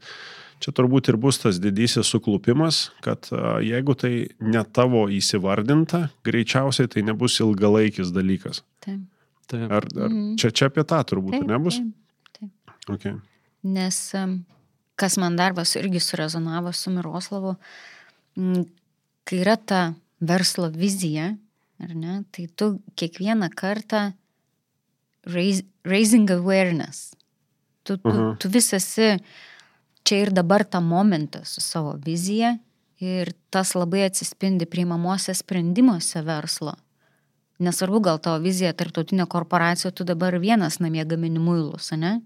Čia 0.60 0.74
turbūt 0.76 1.08
ir 1.08 1.16
bus 1.16 1.38
tas 1.40 1.56
didysis 1.62 2.08
suklupimas, 2.12 2.90
kad 3.00 3.30
jeigu 3.64 3.94
tai 3.96 4.12
ne 4.44 4.60
tavo 4.76 5.06
įsivardinta, 5.08 6.10
greičiausiai 6.26 6.90
tai 6.92 7.04
nebus 7.06 7.38
ilgalaikis 7.40 8.12
dalykas. 8.12 8.60
Taip. 8.84 9.00
Taip. 9.48 9.66
Ar, 9.66 9.86
ar 9.88 10.12
mm. 10.12 10.36
čia, 10.38 10.52
čia 10.52 10.68
apie 10.70 10.84
tą 10.86 11.00
turbūt 11.08 11.38
taip, 11.38 11.48
nebus? 11.48 11.80
Taip. 11.80 12.52
taip. 12.52 12.74
Okay. 12.92 13.16
Nes 13.64 14.02
kas 15.00 15.16
man 15.16 15.36
darbas 15.36 15.74
irgi 15.80 16.00
surezonavo 16.00 16.72
su 16.76 16.92
Miroslavu, 16.92 17.54
kai 19.24 19.38
yra 19.40 19.56
ta 19.56 19.80
verslo 20.20 20.68
vizija, 20.74 21.32
ar 21.80 21.94
ne, 21.96 22.20
tai 22.30 22.46
tu 22.52 22.74
kiekvieną 23.00 23.48
kartą 23.56 24.10
raise, 25.24 25.64
raising 25.88 26.30
awareness. 26.30 27.14
Tu, 27.82 27.96
tu, 27.96 28.08
uh 28.08 28.14
-huh. 28.14 28.36
tu 28.38 28.48
vis 28.48 28.72
esi 28.72 29.16
čia 30.04 30.24
ir 30.24 30.32
dabar 30.34 30.64
tą 30.64 30.80
momentą 30.84 31.42
su 31.44 31.60
savo 31.60 31.96
vizija 32.04 32.56
ir 33.00 33.32
tas 33.50 33.74
labai 33.74 34.04
atsispindi 34.06 34.68
priimamuose 34.68 35.34
sprendimuose 35.34 36.22
verslo. 36.22 36.74
Nesvarbu, 37.60 38.00
gal 38.00 38.20
tavo 38.22 38.40
vizija 38.40 38.72
tarptautinė 38.76 39.26
korporacija, 39.28 39.92
tu 39.92 40.04
dabar 40.08 40.38
vienas 40.40 40.78
namie 40.80 41.04
gamini 41.04 41.40
muilus, 41.40 41.90
ne? 41.92 42.20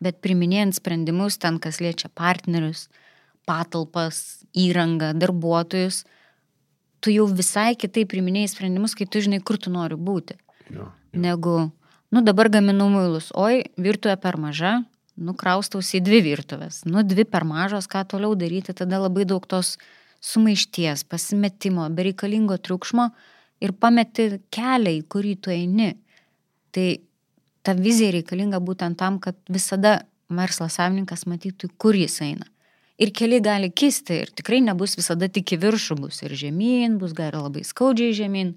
Bet 0.00 0.22
priminėjant 0.24 0.78
sprendimus 0.78 1.36
ten, 1.40 1.58
kas 1.60 1.82
liečia 1.84 2.08
partnerius, 2.16 2.86
patalpas, 3.48 4.40
įrangą, 4.56 5.12
darbuotojus, 5.20 6.04
tu 7.04 7.12
jau 7.12 7.26
visai 7.28 7.74
kitaip 7.76 8.08
priminėjai 8.12 8.54
sprendimus, 8.54 8.96
kai 8.96 9.08
tu 9.08 9.20
žinai, 9.24 9.42
kur 9.44 9.60
tu 9.60 9.72
nori 9.72 9.98
būti. 10.00 10.38
Jo. 10.72 10.88
Negu, 11.12 11.56
nu 12.12 12.24
dabar 12.24 12.48
gaminu 12.52 12.88
muilus, 12.92 13.28
oi, 13.36 13.66
virtuvė 13.76 14.16
per 14.22 14.40
maža, 14.40 14.78
nu 15.20 15.34
kraustausi 15.36 15.98
į 15.98 16.04
dvi 16.04 16.20
virtuvės, 16.30 16.82
nu 16.88 17.04
dvi 17.04 17.26
per 17.28 17.44
mažos, 17.48 17.88
ką 17.90 18.06
toliau 18.08 18.36
daryti, 18.38 18.74
tada 18.76 19.02
labai 19.02 19.26
daug 19.28 19.44
tos 19.46 19.76
sumaišties, 20.24 21.04
pasimetimo, 21.08 21.86
bereikalingo 21.96 22.56
triukšmo 22.60 23.10
ir 23.64 23.74
pameti 23.76 24.40
kelią, 24.52 24.96
į 25.00 25.04
kurį 25.12 25.34
tu 25.44 25.52
eini. 25.52 25.94
Tai 26.74 26.86
ta 27.66 27.74
vizija 27.76 28.14
reikalinga 28.16 28.60
būtent 28.64 28.98
tam, 29.00 29.18
kad 29.20 29.36
visada 29.48 30.00
verslo 30.30 30.68
savininkas 30.70 31.26
matytų, 31.28 31.72
kur 31.80 31.96
jis 31.98 32.20
eina. 32.24 32.48
Ir 33.00 33.14
keliai 33.16 33.40
gali 33.40 33.70
kisti 33.72 34.18
ir 34.24 34.32
tikrai 34.36 34.60
nebus 34.60 34.94
visada 34.98 35.28
tik 35.32 35.54
į 35.56 35.60
viršų, 35.62 35.96
bus 36.02 36.20
ir 36.20 36.34
žemyn, 36.36 36.98
bus 37.00 37.14
gal 37.16 37.32
labai 37.32 37.64
skaudžiai 37.64 38.12
žemyn, 38.16 38.52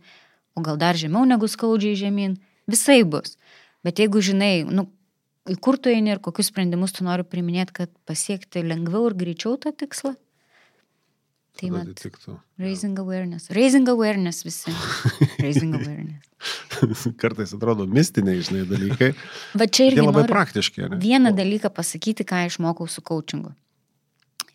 o 0.53 0.63
gal 0.63 0.77
dar 0.79 0.99
žemiau 0.99 1.23
negu 1.27 1.47
skaudžiai 1.47 1.95
žemyn, 1.95 2.35
visai 2.67 3.01
bus. 3.07 3.37
Bet 3.83 3.99
jeigu 4.03 4.19
žinai, 4.23 4.65
nu, 4.67 4.89
į 5.49 5.57
kur 5.63 5.77
tu 5.81 5.91
eini 5.91 6.13
ir 6.13 6.21
kokius 6.23 6.51
sprendimus 6.51 6.95
tu 6.95 7.05
nori 7.07 7.25
priminėti, 7.27 7.75
kad 7.83 7.91
pasiekti 8.07 8.63
lengviau 8.65 9.09
ir 9.09 9.17
greičiau 9.19 9.57
tą 9.61 9.73
tikslą, 9.75 10.13
tai 11.59 11.69
atitiktų. 11.79 12.37
raising 12.61 12.99
awareness. 12.99 13.49
Raising 13.53 13.89
awareness 13.89 14.43
visi. 14.45 14.73
Raising 15.41 15.75
awareness. 15.77 16.29
Kartais 17.21 17.53
atrodo 17.55 17.85
mistiniai, 17.87 18.41
žinai, 18.43 18.63
dalykai. 18.69 19.11
Va 19.59 19.67
čia 19.67 19.89
irgi 19.91 20.01
labai 20.01 20.23
noriu 20.23 20.33
praktiški, 20.33 20.87
ne? 20.87 20.99
vieną 21.03 21.33
dalyką 21.35 21.71
pasakyti, 21.75 22.25
ką 22.27 22.45
išmokau 22.49 22.89
su 22.89 23.03
coachingu. 23.05 23.53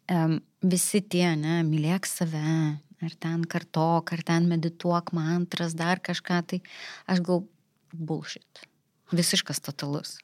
Um, 0.09 0.38
visi 0.64 1.03
tie, 1.05 1.31
ne, 1.37 1.61
mylėk 1.68 2.09
save, 2.09 2.79
ar 3.05 3.14
ten 3.20 3.44
kartok, 3.48 4.14
ar 4.16 4.24
ten 4.27 4.48
medituok 4.51 5.12
mantras, 5.16 5.77
dar 5.77 6.01
kažką, 6.03 6.40
tai 6.48 6.62
aš 7.07 7.22
gal 7.24 7.44
bullshit. 7.92 8.64
Visiškas 9.12 9.61
totalus. 9.64 10.18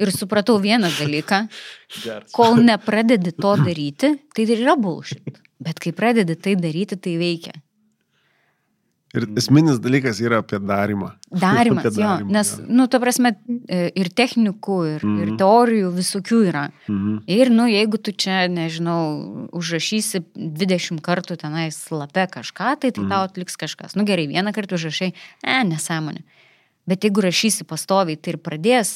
Ir 0.00 0.10
supratau 0.14 0.56
vieną 0.62 0.88
dalyką, 0.98 1.42
kol 2.32 2.56
nepradedi 2.64 3.32
to 3.36 3.56
daryti, 3.60 4.14
tai 4.34 4.46
ir 4.46 4.62
yra 4.64 4.76
bullshit. 4.80 5.36
Bet 5.62 5.78
kai 5.82 5.92
pradedi 5.92 6.34
tai 6.40 6.54
daryti, 6.58 6.96
tai 6.96 7.18
veikia. 7.20 7.52
Ir 9.12 9.26
esminis 9.36 9.76
dalykas 9.84 10.22
yra 10.24 10.38
apie 10.40 10.56
darimą. 10.56 11.10
Darimas, 11.44 11.84
Apie 11.84 12.00
jo, 12.00 12.06
darymą, 12.08 12.30
nes, 12.32 12.54
jo. 12.56 12.64
nu, 12.72 12.86
ta 12.88 12.96
prasme, 13.02 13.34
e, 13.68 13.90
ir 14.00 14.08
technikų, 14.08 14.76
ir, 14.94 15.04
mm. 15.04 15.18
ir 15.20 15.28
Mhm. 15.28 15.36
teorijų 15.42 15.90
visokių 15.98 16.38
yra. 16.48 16.62
Mhm. 16.88 17.18
Ir, 17.28 17.50
nu, 17.52 17.66
jeigu 17.68 18.00
tu 18.00 18.14
čia, 18.16 18.46
nežinau, 18.48 19.50
užrašysi 19.52 20.22
20 20.34 21.02
kartų 21.04 21.36
tenais 21.44 21.76
lape 21.92 22.24
kažką, 22.32 22.72
tai 22.80 22.90
tai 22.90 23.02
Mhm. 23.04 23.10
tau 23.12 23.28
atliks 23.28 23.60
kažkas. 23.60 23.92
Nu 24.00 24.08
gerai, 24.08 24.24
vieną 24.32 24.54
kartą 24.56 24.80
užrašai, 24.80 25.12
e, 25.44 25.60
nesąmonė. 25.68 26.24
Bet 26.92 27.06
jeigu 27.08 27.24
rašysi 27.24 27.64
pastoviai, 27.68 28.18
tai 28.20 28.34
ir 28.36 28.40
pradės 28.44 28.92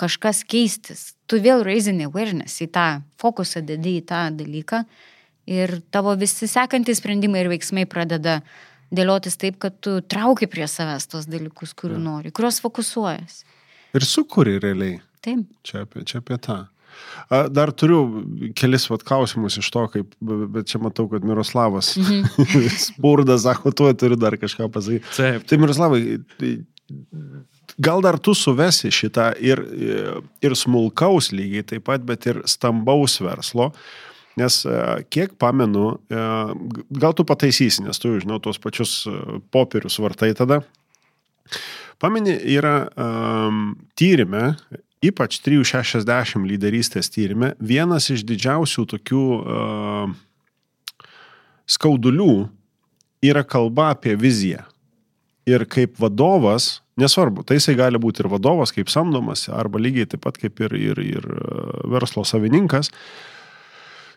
kažkas 0.00 0.42
keistis. 0.48 1.12
Tu 1.30 1.38
vėl 1.44 1.62
raisini 1.66 2.08
awareness 2.08 2.58
į 2.64 2.70
tą 2.74 2.86
fokusą 3.22 3.62
dedi 3.68 3.98
į 4.00 4.06
tą 4.10 4.24
dalyką 4.34 4.82
ir 5.50 5.76
tavo 5.94 6.14
visi 6.18 6.48
sekantys 6.50 6.98
sprendimai 7.02 7.44
ir 7.44 7.50
veiksmai 7.52 7.84
pradeda 7.90 8.40
dėliotis 8.90 9.36
taip, 9.38 9.60
kad 9.62 9.76
tu 9.84 9.98
trauki 10.02 10.48
prie 10.50 10.66
savęs 10.66 11.06
tos 11.12 11.28
dalykus, 11.30 11.76
kurių 11.78 11.98
Jo. 11.98 12.02
nori, 12.02 12.32
kuriuos 12.34 12.58
fokusuojas. 12.64 13.44
Ir 13.94 14.06
sukuri 14.06 14.56
realiai. 14.62 14.98
Taip. 15.22 15.44
Čia 15.66 15.84
apie, 15.84 16.02
čia 16.08 16.18
apie 16.22 16.38
tą. 16.42 16.56
A, 17.30 17.44
Dar 17.52 17.70
turiu 17.76 18.00
kelis 18.58 18.88
vat, 18.90 19.04
klausimus 19.06 19.58
iš 19.60 19.68
to, 19.70 19.84
kaip, 19.92 20.16
bet 20.20 20.66
čia 20.72 20.80
matau, 20.82 21.06
kad 21.12 21.22
Miroslavas 21.28 21.92
Mhm. 22.00 22.24
spurda, 22.88 23.36
sako, 23.38 23.70
tu 23.70 23.86
turiu 23.94 24.16
dar 24.18 24.34
kažką 24.40 24.66
pasakyti. 24.72 25.04
Taip, 25.16 25.46
Tai 25.46 25.58
Miroslavai, 25.62 26.00
gal 27.78 28.02
dar 28.04 28.18
tu 28.18 28.34
suvesi 28.36 28.90
šitą 28.92 29.30
ir, 29.40 29.62
ir 30.42 30.56
smulkaus 30.58 31.30
lygiai 31.34 31.66
taip 31.66 31.86
pat, 31.88 32.04
bet 32.06 32.28
ir 32.30 32.42
stambaus 32.50 33.20
verslo. 33.24 33.70
Nes 34.38 34.60
e, 34.64 34.74
kiek 35.10 35.34
pamenu, 35.40 35.96
e, 36.06 36.20
gal 37.02 37.14
tu 37.18 37.26
pataisysi, 37.26 37.82
nes 37.84 37.98
tu, 37.98 38.12
žinau, 38.22 38.38
tuos 38.42 38.60
pačius 38.62 39.02
e, 39.10 39.16
popierius 39.52 39.98
vartai 40.00 40.30
tada. 40.38 40.60
Pameni, 42.00 42.32
yra 42.54 42.86
um, 42.94 43.74
tyrimė, 43.98 44.54
ypač 45.04 45.40
360 45.44 46.46
lyderystės 46.48 47.10
tyrimė, 47.12 47.52
vienas 47.60 48.06
iš 48.14 48.22
didžiausių 48.24 48.86
tokių 48.94 49.24
uh, 49.36 50.14
skaudulių 51.68 52.48
yra 53.26 53.44
kalba 53.44 53.90
apie 53.92 54.14
viziją. 54.16 54.64
Ir 55.50 55.64
kaip 55.70 55.98
vadovas, 55.98 56.80
nesvarbu, 57.00 57.42
tai 57.48 57.58
jisai 57.58 57.74
gali 57.78 57.98
būti 58.00 58.22
ir 58.22 58.30
vadovas, 58.30 58.74
kaip 58.76 58.92
samdomas, 58.92 59.48
arba 59.50 59.80
lygiai 59.82 60.08
taip 60.10 60.22
pat 60.26 60.38
kaip 60.38 60.60
ir, 60.66 60.76
ir, 60.78 61.00
ir 61.02 61.26
e, 61.26 61.54
verslo 61.90 62.22
savininkas, 62.28 62.92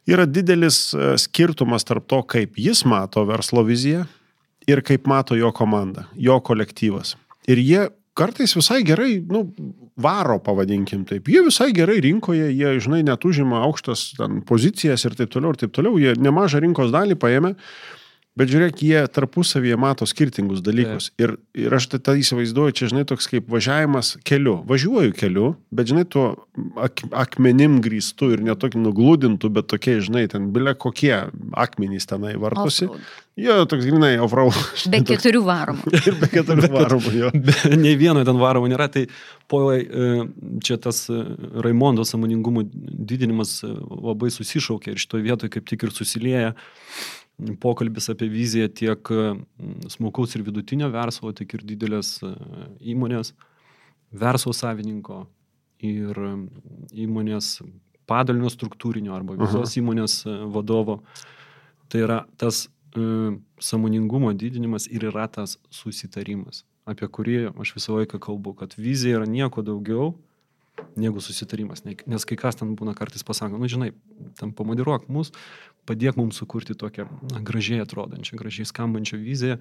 yra 0.09 0.27
didelis 0.29 0.85
e, 0.93 1.13
skirtumas 1.21 1.87
tarp 1.87 2.05
to, 2.11 2.21
kaip 2.35 2.59
jis 2.59 2.83
mato 2.89 3.23
verslo 3.29 3.63
viziją 3.65 4.05
ir 4.67 4.83
kaip 4.85 5.07
mato 5.09 5.35
jo 5.39 5.51
komanda, 5.55 6.07
jo 6.15 6.37
kolektyvas. 6.43 7.15
Ir 7.49 7.59
jie 7.59 7.87
kartais 8.17 8.53
visai 8.55 8.83
gerai, 8.85 9.17
nu, 9.29 9.47
varo, 9.99 10.37
pavadinkim 10.43 11.03
taip. 11.09 11.27
Jie 11.29 11.43
visai 11.45 11.71
gerai 11.75 11.99
rinkoje, 12.03 12.49
jie, 12.53 12.75
žinai, 12.83 13.01
net 13.05 13.25
užima 13.25 13.63
aukštas 13.67 14.13
ten, 14.19 14.41
pozicijas 14.47 15.05
ir 15.07 15.17
taip 15.17 15.33
toliau, 15.33 15.53
ir 15.53 15.63
taip 15.63 15.73
toliau. 15.75 15.97
Jie 16.01 16.15
nemažą 16.21 16.61
rinkos 16.63 16.93
dalį 16.93 17.17
paėmė, 17.21 17.53
bet 18.39 18.51
žiūrėk, 18.51 18.83
jie 18.85 19.03
tarpusavyje 19.13 19.77
mato 19.79 20.07
skirtingus 20.09 20.63
dalykus. 20.65 21.11
Ir, 21.21 21.35
ir 21.57 21.75
aš 21.77 21.89
tai 21.91 21.99
tą 22.03 22.15
įsivaizduoju, 22.19 22.75
čia, 22.79 22.89
žinai, 22.91 23.05
toks 23.09 23.29
kaip 23.31 23.49
važiavimas 23.51 24.15
keliu. 24.27 24.59
Važiuoju 24.69 25.15
keliu, 25.17 25.53
bet, 25.73 25.91
žinai, 25.91 26.05
tuo 26.09 26.25
ak 26.81 27.05
akmenim 27.25 27.79
grįstų 27.85 28.33
ir 28.35 28.45
netokį 28.49 28.81
nuglūdintų, 28.83 29.53
bet 29.53 29.69
tokie, 29.73 29.99
žinai, 30.05 30.25
ten 30.31 30.49
bile 30.55 30.75
kokie 30.77 31.15
akmenys 31.65 32.09
tenai 32.09 32.33
vartosi. 32.41 32.89
Jo, 33.39 33.63
toks 33.65 33.87
grinai 33.89 34.11
off-road. 34.21 34.53
Be 34.93 34.99
keturių 35.09 35.39
varomų. 35.47 35.93
Ir 36.05 36.17
be 36.21 36.27
keturių 36.29 36.67
varomų 36.69 37.13
jo. 37.17 37.31
Be, 37.47 37.55
nei 37.81 37.95
vieno 37.97 38.21
ten 38.27 38.37
varomo 38.37 38.69
nėra, 38.69 38.85
tai 38.93 39.07
poilai, 39.49 39.79
e, 39.81 40.25
čia 40.61 40.77
tas 40.81 41.07
e, 41.09 41.17
Raimondo 41.65 42.05
samoningumo 42.05 42.61
didinimas 42.69 43.55
e, 43.65 43.71
labai 43.73 44.29
susišaukia 44.33 44.93
ir 44.93 45.01
šitoje 45.01 45.25
vietoje 45.25 45.55
kaip 45.55 45.65
tik 45.71 45.87
ir 45.87 45.95
susilieja 45.97 46.53
pokalbis 47.61 48.09
apie 48.13 48.29
viziją 48.31 48.69
tiek 48.73 49.11
e, 49.11 49.29
smulkaus 49.91 50.35
ir 50.35 50.43
vidutinio 50.47 50.89
verslo, 50.93 51.31
tiek 51.35 51.53
ir 51.57 51.65
didelės 51.73 52.17
e, 52.23 52.33
įmonės, 52.93 53.33
verslo 54.13 54.53
savininko 54.55 55.23
ir 55.83 56.17
e, 56.17 56.33
įmonės 57.05 57.57
padalinio 58.09 58.51
struktūrinio 58.51 59.13
arba 59.15 59.37
visos 59.39 59.77
įmonės 59.79 60.21
e, 60.27 60.35
vadovo. 60.53 60.99
Tai 61.91 62.03
yra 62.05 62.19
tas 62.39 62.65
e, 62.95 63.33
samoningumo 63.61 64.33
didinimas 64.33 64.87
ir 64.91 65.07
yra 65.11 65.27
tas 65.31 65.57
susitarimas, 65.73 66.63
apie 66.89 67.07
kurį 67.07 67.39
aš 67.53 67.75
visą 67.77 67.99
laiką 67.99 68.21
kalbu, 68.23 68.55
kad 68.61 68.77
vizija 68.77 69.21
yra 69.21 69.29
nieko 69.29 69.65
daugiau 69.65 70.13
negu 70.95 71.21
susitarimas. 71.21 71.83
Ne- 71.85 71.95
Nes 72.05 72.25
kai 72.25 72.37
kas 72.37 72.55
ten 72.59 72.75
būna 72.75 72.95
kartais 72.97 73.23
pasako, 73.25 73.57
nu 73.57 73.69
žinai, 73.69 73.91
tam 74.39 74.51
pamodiruok 74.53 75.07
mus, 75.09 75.31
padėk 75.87 76.15
mums 76.15 76.37
sukurti 76.39 76.75
tokią 76.79 77.05
na, 77.31 77.41
gražiai 77.43 77.81
atrodančią, 77.83 78.37
gražiai 78.39 78.65
skambančią 78.69 79.19
viziją. 79.19 79.57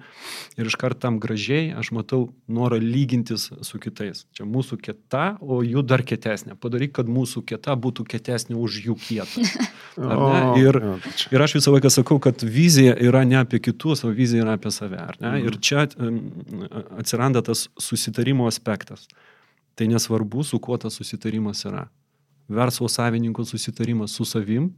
Ir 0.57 0.69
iš 0.69 0.77
karto 0.79 1.03
tam 1.03 1.19
gražiai 1.19 1.73
aš 1.75 1.91
matau 1.95 2.29
norą 2.47 2.79
lygintis 2.79 3.49
su 3.61 3.79
kitais. 3.83 4.23
Čia 4.33 4.47
mūsų 4.47 4.79
kieta, 4.83 5.37
o 5.43 5.59
jų 5.65 5.83
dar 5.83 6.03
kietesnė. 6.07 6.55
Padaryk, 6.55 6.95
kad 6.99 7.11
mūsų 7.11 7.43
kieta 7.49 7.75
būtų 7.75 8.05
kietesnė 8.07 8.55
už 8.55 8.79
jų 8.87 8.97
kietą. 9.03 9.43
Ir, 10.57 10.79
ir 11.29 11.43
aš 11.43 11.53
visą 11.59 11.73
laiką 11.75 11.89
sakau, 11.93 12.15
kad 12.17 12.41
vizija 12.41 12.95
yra 12.97 13.21
ne 13.29 13.37
apie 13.43 13.59
kitus, 13.61 14.01
o 14.07 14.09
vizija 14.09 14.41
yra 14.41 14.55
apie 14.57 14.71
save. 14.73 15.03
Mhm. 15.19 15.43
Ir 15.45 15.59
čia 15.61 15.83
atsiranda 16.97 17.43
tas 17.45 17.67
susitarimo 17.77 18.47
aspektas. 18.49 19.05
Tai 19.75 19.87
nesvarbu, 19.89 20.43
su 20.43 20.59
kuo 20.59 20.77
tas 20.77 20.93
susitarimas 20.93 21.65
yra. 21.65 21.87
Verslo 22.47 22.87
savininko 22.87 23.45
susitarimas 23.45 24.11
su 24.11 24.25
savim 24.25 24.69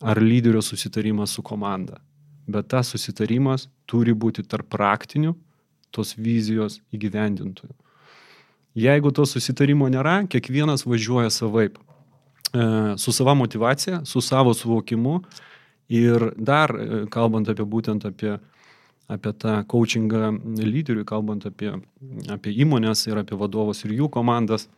ar 0.00 0.22
lyderio 0.22 0.62
susitarimas 0.62 1.30
su 1.30 1.42
komanda. 1.42 2.00
Bet 2.46 2.68
tas 2.68 2.90
susitarimas 2.92 3.68
turi 3.86 4.12
būti 4.12 4.42
tarp 4.42 4.68
praktinių 4.72 5.34
tos 5.94 6.16
vizijos 6.18 6.80
įgyvendintojų. 6.92 7.72
Jeigu 8.74 9.12
to 9.14 9.22
susitarimo 9.26 9.86
nėra, 9.86 10.24
kiekvienas 10.26 10.82
važiuoja 10.86 11.30
savaip. 11.30 11.78
E, 12.50 12.64
Su 12.98 13.12
sava 13.12 13.34
motivacija, 13.34 14.02
su 14.04 14.20
savo 14.20 14.54
suvokimu 14.54 15.20
ir 15.88 16.32
dar 16.36 16.74
e, 16.74 17.04
kalbant 17.10 17.48
apie 17.48 17.64
būtent 17.64 18.06
apie, 18.10 18.38
apie 19.08 19.32
tą 19.32 19.58
coachingą 19.68 20.32
lyderiui, 20.58 21.04
kalbant 21.04 21.44
apie, 21.46 21.72
apie 22.32 22.54
įmonės 22.64 23.06
ir 23.10 23.20
apie 23.20 23.36
vadovus 23.36 23.84
ir 23.84 23.92
jų 23.98 24.08
komandas, 24.10 24.68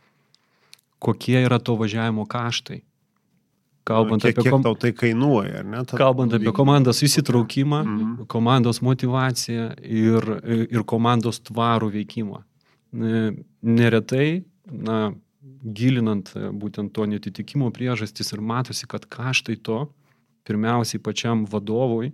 kokie 0.98 1.38
yra 1.44 1.58
to 1.62 1.76
važiavimo 1.78 2.26
kaštai. 2.26 2.82
Kalbant 3.86 4.22
kiek, 4.24 4.34
apie, 4.34 4.42
kiek 4.48 4.50
kom... 4.56 4.64
tau 4.66 4.74
tai 4.74 4.90
kainuoja, 4.98 5.60
ar 5.60 5.64
ne? 5.70 5.84
Ta, 5.86 5.98
Kalbant 6.00 6.32
apie 6.34 6.50
komandos 6.52 7.04
įsitraukimą, 7.06 7.84
Mhm. 7.86 8.24
komandos 8.26 8.80
motivaciją 8.82 9.68
ir, 9.78 10.26
ir 10.74 10.82
komandos 10.82 11.38
tvarų 11.46 11.92
veikimą. 11.94 12.42
Ne- 12.92 13.36
Neretai, 13.62 14.42
na, 14.66 15.12
gilinant 15.62 16.32
e, 16.34 16.50
būtent 16.50 16.92
to 16.94 17.06
netitikimo 17.06 17.70
priežastis 17.70 18.32
ir 18.34 18.40
matosi, 18.40 18.86
kad 18.90 19.06
kaštai 19.06 19.56
to 19.62 19.86
pirmiausiai 20.46 20.98
pačiam 21.02 21.44
vadovui, 21.46 22.12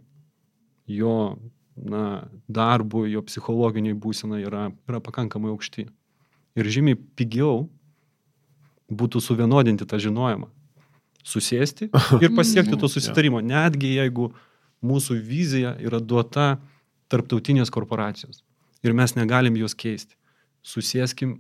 jo 0.88 1.38
na, 1.76 2.28
darbui, 2.48 3.10
jo 3.12 3.22
psichologiniai 3.26 3.96
būsenai 3.96 4.42
yra, 4.44 4.68
yra 4.88 5.00
pakankamai 5.04 5.52
aukšti. 5.52 5.86
Ir 6.58 6.68
žymiai 6.68 6.98
pigiau 7.16 7.66
būtų 8.92 9.22
suvienodinti 9.24 9.88
tą 9.88 10.00
žinojimą. 10.02 10.50
Susėsti 11.24 11.88
ir 12.20 12.34
pasiekti 12.38 12.76
to 12.76 12.90
susitarimo. 12.90 13.40
Netgi 13.40 13.94
jeigu 13.96 14.32
mūsų 14.84 15.16
vizija 15.22 15.76
yra 15.80 16.00
duota 16.02 16.56
tarptautinės 17.12 17.70
korporacijos 17.72 18.42
ir 18.82 18.96
mes 18.96 19.14
negalim 19.16 19.56
jos 19.60 19.76
keisti. 19.78 20.16
Susėskim 20.62 21.38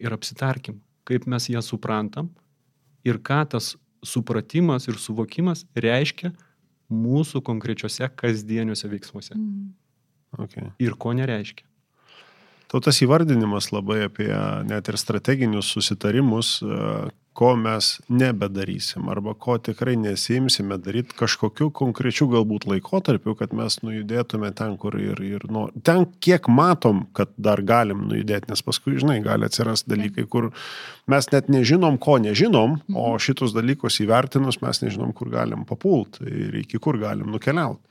ir 0.00 0.14
apsitarkim, 0.14 0.80
kaip 1.06 1.26
mes 1.30 1.48
ją 1.50 1.62
suprantam 1.62 2.30
ir 3.06 3.20
ką 3.22 3.42
tas 3.54 3.74
supratimas 4.04 4.88
ir 4.88 4.98
suvokimas 5.00 5.64
reiškia 5.76 6.32
mūsų 6.94 7.42
konkrečiose 7.46 8.08
kasdieniuose 8.16 8.90
veiksmuose. 8.90 9.36
Mm. 9.36 9.70
okay. 10.38 10.70
Ir 10.82 10.96
ko 10.98 11.14
nereiškia. 11.16 11.66
Tau 12.70 12.80
tas 12.82 12.98
įvardinimas 13.04 13.70
labai 13.70 14.06
apie 14.08 14.30
net 14.66 14.88
ir 14.90 14.98
strateginius 14.98 15.68
susitarimus, 15.76 16.56
ko 17.34 17.54
mes 17.58 17.88
nebedarysim 18.08 19.08
arba 19.10 19.34
ko 19.34 19.56
tikrai 19.58 19.96
nesimsime 19.98 20.78
daryti 20.78 21.16
kažkokiu 21.18 21.70
konkrečiu 21.74 22.28
galbūt 22.30 22.66
laikotarpiu, 22.70 23.34
kad 23.38 23.54
mes 23.56 23.80
nujudėtume 23.82 24.52
ten, 24.54 24.76
kur 24.78 24.94
ir, 25.00 25.18
ir 25.26 25.46
nu, 25.50 25.66
ten, 25.86 26.06
kiek 26.22 26.46
matom, 26.48 27.04
kad 27.16 27.32
dar 27.36 27.62
galim 27.66 28.06
nujudėti, 28.10 28.52
nes 28.52 28.62
paskui, 28.62 28.94
žinai, 29.02 29.18
gali 29.24 29.48
atsirasti 29.48 29.90
dalykai, 29.90 30.26
kur 30.30 30.52
mes 31.10 31.30
net 31.32 31.50
nežinom, 31.50 31.98
ko 32.02 32.20
nežinom, 32.22 32.78
o 32.94 33.08
šitus 33.18 33.56
dalykus 33.56 33.98
įvertinus 34.04 34.60
mes 34.62 34.84
nežinom, 34.86 35.10
kur 35.16 35.32
galim 35.34 35.66
papult 35.66 36.22
ir 36.22 36.54
iki 36.62 36.78
kur 36.82 37.00
galim 37.02 37.34
nukeliauti. 37.34 37.82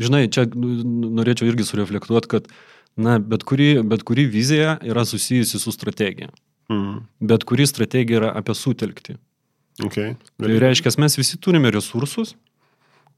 Žinai, 0.00 0.26
čia 0.32 0.46
norėčiau 0.52 1.48
irgi 1.48 1.66
sureflektuoti, 1.68 2.28
kad 2.36 2.52
na, 3.00 3.18
bet, 3.18 3.44
kuri, 3.48 3.72
bet 3.86 4.04
kuri 4.08 4.24
vizija 4.28 4.78
yra 4.84 5.04
susijusi 5.08 5.60
su 5.60 5.72
strategija. 5.72 6.28
Mhm. 6.70 7.00
Bet 7.20 7.44
kuri 7.44 7.66
strategija 7.66 8.20
yra 8.22 8.30
apie 8.38 8.54
sutelkti. 8.54 9.16
Okay. 9.84 10.14
Tai 10.38 10.58
reiškia, 10.60 10.92
mes 11.00 11.16
visi 11.18 11.38
turime 11.40 11.70
resursus, 11.72 12.34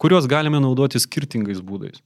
kuriuos 0.01 0.29
galime 0.31 0.61
naudoti 0.63 1.01
skirtingais 1.03 1.61
būdais. 1.65 2.01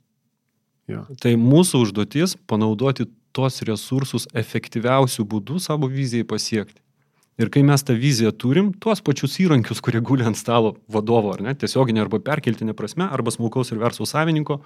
Jo. 0.91 1.05
Tai 1.21 1.35
mūsų 1.39 1.83
užduotis 1.85 2.37
panaudoti 2.49 3.09
tos 3.37 3.61
resursus 3.69 4.27
efektyviausių 4.37 5.27
būdų 5.29 5.61
savo 5.63 5.91
vizijai 5.93 6.27
pasiekti. 6.29 6.81
Ir 7.37 7.51
kai 7.53 7.61
mes 7.69 7.83
tą 7.85 7.93
viziją 8.01 8.31
turim, 8.33 8.71
tuos 8.81 9.03
pačius 9.05 9.35
įrankius, 9.45 9.83
kurie 9.85 10.01
guli 10.01 10.25
ant 10.25 10.39
stalo 10.41 10.79
vadovo, 10.89 11.35
ar 11.35 11.43
ne, 11.45 11.53
tiesioginė 11.53 12.07
arba 12.07 12.21
perkeltinė 12.25 12.73
prasme, 12.77 13.05
arba 13.13 13.35
smulkaus 13.35 13.75
ir 13.75 13.83
verslo 13.83 14.07
savininko, 14.09 14.63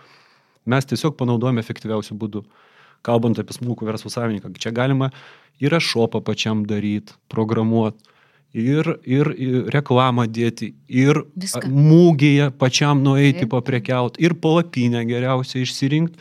mes 0.70 0.86
tiesiog 0.86 1.16
panaudojame 1.18 1.64
efektyviausių 1.64 2.14
būdų. 2.20 2.44
Kalbant 3.06 3.38
apie 3.40 3.54
smulkų 3.56 3.86
verslo 3.88 4.10
savininką, 4.12 4.52
čia 4.60 4.72
galima 4.76 5.10
ir 5.60 5.72
šopą 5.80 6.20
pačiam 6.24 6.64
daryti, 6.68 7.14
programuoti, 7.32 7.98
ir, 8.56 8.88
ir, 9.06 9.30
ir 9.38 9.70
reklamą 9.72 10.26
dėti, 10.28 10.72
ir 10.88 11.22
Viską. 11.38 11.64
a, 11.64 11.70
mūgėje 11.70 12.50
pačiam 12.60 13.00
nueiti 13.04 13.44
Taip. 13.44 13.52
paprekiauti, 13.54 14.20
ir 14.24 14.34
palapinę 14.34 15.04
geriausiai 15.08 15.62
išsirinkti, 15.64 16.18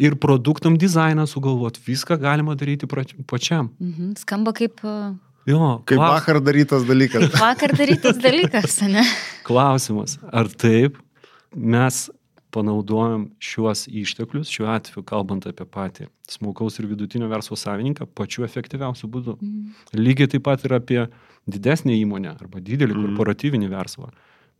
ir 0.00 0.16
produktam 0.16 0.78
dizainą 0.80 1.26
sugalvoti. 1.28 1.82
Viską 1.86 2.16
galima 2.22 2.54
daryti 2.58 2.88
pačiam. 2.88 3.70
Mhm. 3.78 4.14
Skamba 4.22 4.54
kaip 4.56 4.80
uh, 4.84 5.14
Jo, 5.48 5.78
Kaip 5.88 5.96
klaus- 5.96 6.18
vakar 6.20 6.40
darytas 6.44 6.82
dalykas. 6.84 7.30
vakar 7.40 7.72
darytas 7.72 8.18
dalykas, 8.26 8.74
ne? 8.84 9.04
Klausimas, 9.48 10.18
ar 10.32 10.48
taip 10.48 10.98
mes 11.56 12.08
panaudojam 12.54 13.28
šiuos 13.42 13.86
išteklius, 13.90 14.48
šiuo 14.52 14.68
atveju 14.72 15.04
kalbant 15.08 15.46
apie 15.46 15.66
patį 15.68 16.08
smulkaus 16.28 16.78
ir 16.80 16.86
vidutinio 16.90 17.28
verslo 17.28 17.56
savininką, 17.56 18.06
pačiu 18.14 18.44
efektyviausiu 18.44 19.08
būdu. 19.08 19.36
Mhm. 19.40 19.74
Lygiai 20.00 20.28
taip 20.28 20.46
pat 20.48 20.64
ir 20.64 20.74
apie 20.78 21.08
didesnę 21.48 21.92
įmonę 21.98 22.34
arba 22.40 22.60
didelį 22.60 22.94
Mhm. 22.94 23.04
korporatyvinį 23.06 23.68
verslą. 23.68 24.10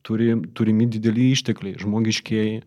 Turi, 0.02 0.30
turimi 0.54 0.86
dideli 0.86 1.32
ištekliai, 1.32 1.78
žmogiškieji, 1.80 2.62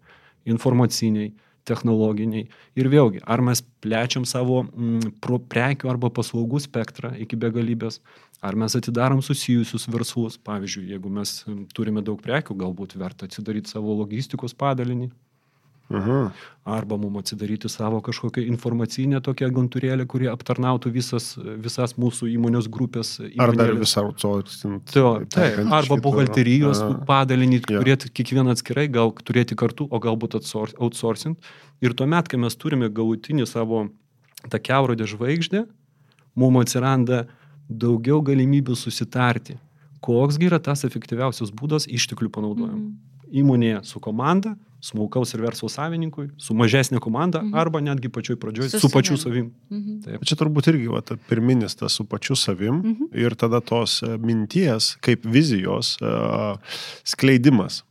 informaciniai, 0.45 1.31
technologiniai. 1.65 2.47
Ir 2.75 2.89
vėlgi, 2.89 3.21
ar 3.23 3.41
mes 3.41 3.61
plečiam 3.81 4.25
savo 4.25 4.63
mm, 4.63 5.19
pro 5.21 5.37
prekių 5.39 5.89
arba 5.89 6.09
paslaugų 6.09 6.59
spektrą 6.59 7.13
iki 7.21 7.37
begalybės, 7.37 7.99
ar 8.41 8.55
mes 8.57 8.75
atidarom 8.75 9.21
susijusius 9.21 9.87
verslus. 9.91 10.37
Pavyzdžiui, 10.41 10.87
jeigu 10.95 11.09
mes 11.13 11.35
turime 11.77 12.01
daug 12.01 12.21
prekių, 12.21 12.55
galbūt 12.57 12.97
verta 12.97 13.27
atsidaryti 13.29 13.69
savo 13.69 13.93
logistikos 13.99 14.55
padalinį, 14.57 15.11
Aha. 15.91 16.31
arba 16.63 16.95
mums 16.97 17.19
atsidaryti 17.25 17.67
savo 17.69 17.99
kažkokią 18.01 18.45
informacinę 18.47 19.19
tokią 19.21 19.49
agentūrėlę, 19.51 20.05
kuri 20.07 20.29
aptarnautų 20.31 20.91
visas, 20.95 21.33
visas 21.59 21.97
mūsų 21.99 22.29
įmonės 22.31 22.69
grupės. 22.71 23.17
Ar 23.37 23.51
dar 23.51 23.73
įmonėlės. 23.73 23.81
visą 23.83 24.05
outsourcing? 24.07 24.79
Taip, 24.87 25.59
arba 25.67 25.97
buhalterijos 25.99 26.79
padalinį, 27.09 27.59
Jo. 27.67 27.81
turėti 27.83 28.07
kiekvieną 28.09 28.55
atskirai, 28.55 28.87
gal 28.87 29.11
turėti 29.11 29.53
kartu, 29.59 29.89
o 29.91 29.99
galbūt 29.99 30.39
outsour- 30.39 30.73
outsourcing. 30.79 31.35
Ir 31.81 31.91
tuomet, 31.93 32.27
kai 32.31 32.37
mes 32.39 32.55
turime 32.55 32.87
galutinį 32.89 33.45
savo 33.45 33.89
tą 34.49 34.57
keurodę 34.63 35.03
žvaigždę, 35.03 35.67
mums 36.39 36.63
atsiranda 36.63 37.27
daugiau 37.71 38.21
galimybių 38.21 38.75
susitarti, 38.75 39.57
koksgi 40.01 40.49
yra 40.49 40.59
tas 40.59 40.83
efektyviausias 40.87 41.51
būdas 41.53 41.87
išteklių 41.87 42.29
panaudojimo. 42.29 42.77
Mhm. 42.77 42.99
Įmonėje 43.31 43.85
su 43.87 43.99
komanda, 44.03 44.57
smulkaus 44.81 45.31
ir 45.35 45.43
verslo 45.45 45.69
savininkui, 45.69 46.31
su 46.41 46.55
mažesnė 46.57 46.99
komanda, 46.99 47.39
Mhm. 47.41 47.53
arba 47.55 47.79
netgi 47.79 48.09
pačioj 48.09 48.35
pradžioj 48.35 48.69
Su 48.71 48.79
su, 48.79 48.89
pačiu 48.89 49.15
savim. 49.17 49.51
Mhm. 49.69 50.01
Taip. 50.03 50.25
Čia 50.25 50.35
turbūt 50.35 50.67
irgi 50.73 50.89
va, 50.89 51.01
ta 51.01 51.15
pirminis 51.29 51.75
tas 51.77 51.93
su 51.93 52.03
pačiu 52.03 52.35
savim 52.35 52.81
Mhm. 52.81 53.13
ir 53.13 53.35
tada 53.35 53.61
tos 53.61 54.01
e, 54.03 54.17
minties 54.17 54.97
kaip 55.01 55.23
vizijos 55.23 55.97
uh, 56.01 56.57
skleidimas. 57.05 57.83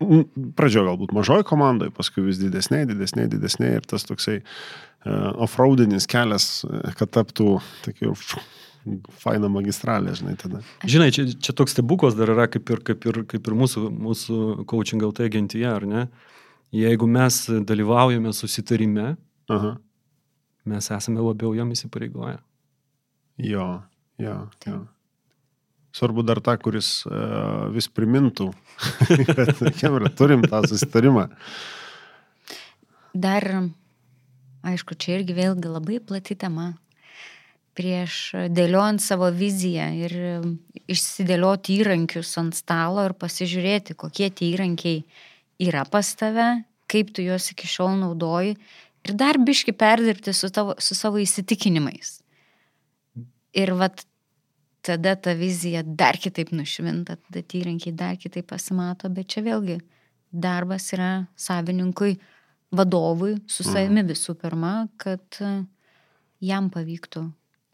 Pradžioje 0.00 0.84
galbūt 0.90 1.12
mažoji 1.16 1.44
komandai, 1.48 1.88
paskui 1.90 2.24
vis 2.26 2.38
didesniai, 2.38 2.84
didesniai, 2.86 3.28
didesniai 3.30 3.76
ir 3.78 3.80
tas 3.88 4.04
toksai 4.04 4.42
uh, 5.06 5.32
offroadinis 5.46 6.06
kelias, 6.06 6.64
kad 6.98 7.10
taptų 7.10 7.62
tokiu 7.86 8.12
faina 9.20 9.48
magistralė, 9.52 10.14
žinai, 10.18 10.34
tada. 10.40 10.60
Žinai, 10.84 11.08
čia, 11.14 11.26
čia 11.32 11.54
toks 11.56 11.74
stebuklas 11.76 12.16
dar 12.18 12.32
yra 12.34 12.46
kaip 12.52 12.70
ir, 12.70 12.82
kaip 12.84 13.06
ir, 13.08 13.20
kaip 13.30 13.48
ir 13.48 13.56
mūsų, 13.58 13.88
mūsų 13.92 14.38
coaching 14.70 15.04
LT 15.04 15.28
agentyje, 15.30 15.68
ar 15.70 15.86
ne? 15.88 16.06
Jeigu 16.74 17.06
mes 17.08 17.38
dalyvaujame 17.68 18.32
susitarime, 18.34 19.14
Aha. 19.52 19.76
mes 20.66 20.90
esame 20.90 21.22
labiau 21.22 21.54
jam 21.56 21.70
įsipareigoję. 21.72 22.40
Jo, 23.44 23.68
jo, 24.18 24.36
jo. 24.66 24.80
Svarbu 25.94 26.24
dar 26.26 26.40
tą, 26.42 26.56
kuris 26.58 27.04
uh, 27.06 27.70
vis 27.70 27.86
primintų, 27.86 28.48
kad 29.30 29.60
Kemra, 29.78 30.10
turim 30.10 30.42
tą 30.42 30.64
susitarimą. 30.66 31.28
Dar, 33.14 33.46
aišku, 34.66 34.98
čia 34.98 35.20
irgi 35.20 35.36
vėlgi 35.38 35.70
labai 35.70 36.00
plati 36.02 36.34
tema. 36.34 36.72
Prieš 37.74 38.16
dėliojant 38.54 39.02
savo 39.02 39.28
viziją 39.34 39.88
ir 39.98 40.12
išsidėlioti 40.90 41.80
įrankius 41.80 42.30
ant 42.38 42.54
stalo 42.54 43.02
ir 43.08 43.16
pasižiūrėti, 43.18 43.96
kokie 43.98 44.28
tie 44.30 44.52
įrankiai 44.52 45.02
yra 45.64 45.82
pas 45.90 46.06
tave, 46.14 46.64
kaip 46.90 47.10
tu 47.14 47.24
juos 47.24 47.50
iki 47.50 47.66
šiol 47.70 47.96
naudoji 47.98 48.54
ir 49.04 49.16
dar 49.18 49.40
biški 49.42 49.74
perdirbti 49.76 50.32
su, 50.32 50.50
tavo, 50.54 50.76
su 50.78 50.94
savo 50.94 51.18
įsitikinimais. 51.22 52.20
Ir 53.54 53.74
vat 53.78 54.04
tada 54.84 55.14
ta 55.16 55.32
vizija 55.38 55.82
dar 55.82 56.18
kitaip 56.20 56.52
nušvinta, 56.52 57.16
tada 57.16 57.42
tie 57.42 57.62
įrankiai 57.62 57.94
dar 57.96 58.18
kitaip 58.20 58.48
pasimato, 58.50 59.08
bet 59.08 59.30
čia 59.32 59.44
vėlgi 59.46 59.78
darbas 60.34 60.90
yra 60.92 61.26
savininkui, 61.38 62.18
vadovui, 62.74 63.36
su 63.46 63.64
savimi 63.64 64.02
visų 64.08 64.34
pirma, 64.40 64.88
kad 64.98 65.38
e, 65.40 65.52
jam 66.42 66.68
pavyktų 66.74 67.22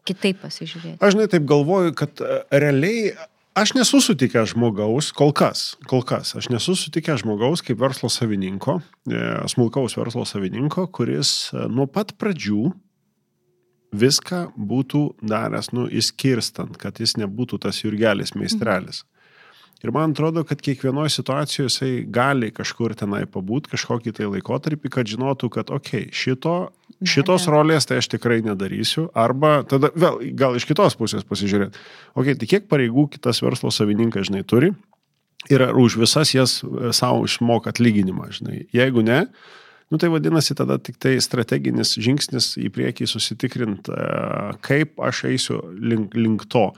kitaip 0.07 0.41
pasižiūrėti. 0.43 0.99
Aš 1.03 1.15
žinai 1.15 1.27
taip 1.31 1.45
galvoju, 1.49 1.93
kad 1.97 2.23
e, 2.23 2.41
realiai 2.53 3.11
aš 3.57 3.73
nesu 3.77 4.01
sutikęs 4.03 4.53
žmogaus, 4.55 5.11
kol 5.15 5.33
kas, 5.35 5.75
kol 5.89 6.05
kas, 6.07 6.33
aš 6.39 6.49
nesu 6.53 6.75
sutikęs 6.79 7.25
žmogaus 7.25 7.63
kaip 7.65 7.79
verslo 7.81 8.09
savininko, 8.11 8.79
e, 9.09 9.25
smulkaus 9.51 9.97
verslo 9.99 10.25
savininko, 10.27 10.87
kuris 10.95 11.51
e, 11.53 11.67
nuo 11.71 11.87
pat 11.91 12.15
pradžių 12.21 12.71
viską 13.91 14.45
būtų 14.55 15.03
daręs, 15.27 15.73
nu, 15.75 15.87
įskirstant, 15.91 16.77
kad 16.79 17.01
jis 17.03 17.17
nebūtų 17.19 17.59
tas 17.65 17.83
jurgelis 17.83 18.35
meistrelis. 18.39 19.03
Ir 19.81 19.89
man 19.95 20.13
atrodo, 20.13 20.43
kad 20.45 20.61
kiekvienoje 20.61 21.09
situacijoje 21.15 21.69
jisai 21.69 21.93
gali 22.05 22.51
kažkur 22.53 22.93
tenai 22.97 23.23
pabūt, 23.29 23.71
kažkokį 23.71 24.13
tai 24.19 24.29
laikotarpį, 24.29 24.91
kad 24.93 25.09
žinotų, 25.09 25.49
kad, 25.55 25.73
okei, 25.73 26.05
okay, 26.05 26.13
šito, 26.13 26.55
šitos 27.01 27.47
rolės 27.49 27.89
tai 27.89 27.97
aš 28.01 28.11
tikrai 28.13 28.43
nedarysiu. 28.45 29.07
Arba 29.17 29.63
tada 29.65 29.89
vėl, 29.97 30.21
gal 30.37 30.59
iš 30.59 30.67
kitos 30.69 30.97
pusės 30.99 31.25
pasižiūrėti, 31.25 31.81
okei, 32.13 32.21
okay, 32.21 32.37
tai 32.37 32.51
kiek 32.53 32.69
pareigų 32.69 33.07
kitas 33.17 33.41
verslo 33.41 33.73
savininkas, 33.73 34.29
žinai, 34.29 34.45
turi 34.45 34.75
ir 35.49 35.65
už 35.73 35.97
visas 35.97 36.35
jas 36.35 36.59
e, 36.61 36.91
savo 36.93 37.25
išmoka 37.25 37.71
atlyginimą, 37.73 38.29
žinai. 38.37 38.65
Jeigu 38.75 39.01
ne, 39.05 39.25
Nu 39.91 39.97
tai 39.97 40.07
vadinasi 40.09 40.55
tada 40.55 40.77
tik 40.79 40.95
tai 41.03 41.17
strateginis 41.19 41.97
žingsnis 41.99 42.53
į 42.55 42.69
priekį 42.71 43.05
susitikrint, 43.11 43.89
e, 43.91 44.03
kaip 44.63 45.01
aš 45.03 45.25
eisiu 45.27 45.57
link, 45.75 46.13
link 46.15 46.45
to. 46.53 46.69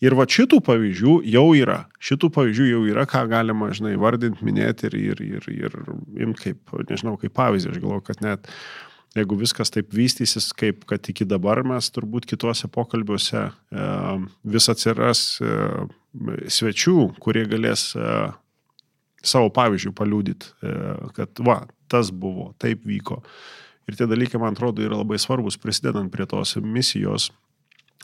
Ir 0.00 0.16
va 0.16 0.24
šitų 0.24 0.62
pavyzdžių 0.64 1.18
jau 1.34 1.44
yra. 1.52 1.82
Šitų 2.00 2.30
pavyzdžių 2.32 2.68
jau 2.70 2.80
yra, 2.88 3.04
ką 3.10 3.26
galima, 3.28 3.68
žinai, 3.76 3.92
vardinti, 4.00 4.40
minėti 4.48 4.88
ir, 4.88 4.96
ir, 4.96 5.20
ir, 5.26 5.50
ir 5.52 5.76
imti 6.24 6.46
kaip, 6.46 6.72
nežinau, 6.88 7.18
kaip 7.20 7.34
pavyzdį. 7.36 7.74
Aš 7.74 7.82
galvoju, 7.84 8.06
kad 8.08 8.24
net 8.24 8.48
jeigu 9.20 9.36
viskas 9.42 9.74
taip 9.74 9.92
vystysis, 9.92 10.48
kaip 10.56 10.88
kad 10.88 11.12
iki 11.12 11.28
dabar 11.28 11.60
mes 11.68 11.92
turbūt 11.92 12.24
kituose 12.32 12.72
pokalbiuose 12.72 13.44
e, 13.50 13.90
vis 14.56 14.70
atsiras 14.72 15.26
e, 15.44 15.60
svečių, 16.48 16.96
kurie 17.20 17.44
galės 17.52 17.90
savo 19.22 19.52
pavyzdžių 19.54 19.92
paliūdyti, 19.96 20.48
kad 21.16 21.40
va, 21.46 21.60
tas 21.92 22.10
buvo, 22.14 22.50
taip 22.62 22.86
vyko. 22.88 23.20
Ir 23.90 23.98
tie 23.98 24.06
dalykai, 24.06 24.40
man 24.40 24.54
atrodo, 24.56 24.84
yra 24.84 24.98
labai 25.00 25.18
svarbus, 25.20 25.58
prisidedant 25.60 26.12
prie 26.12 26.26
tos 26.30 26.54
misijos, 26.62 27.30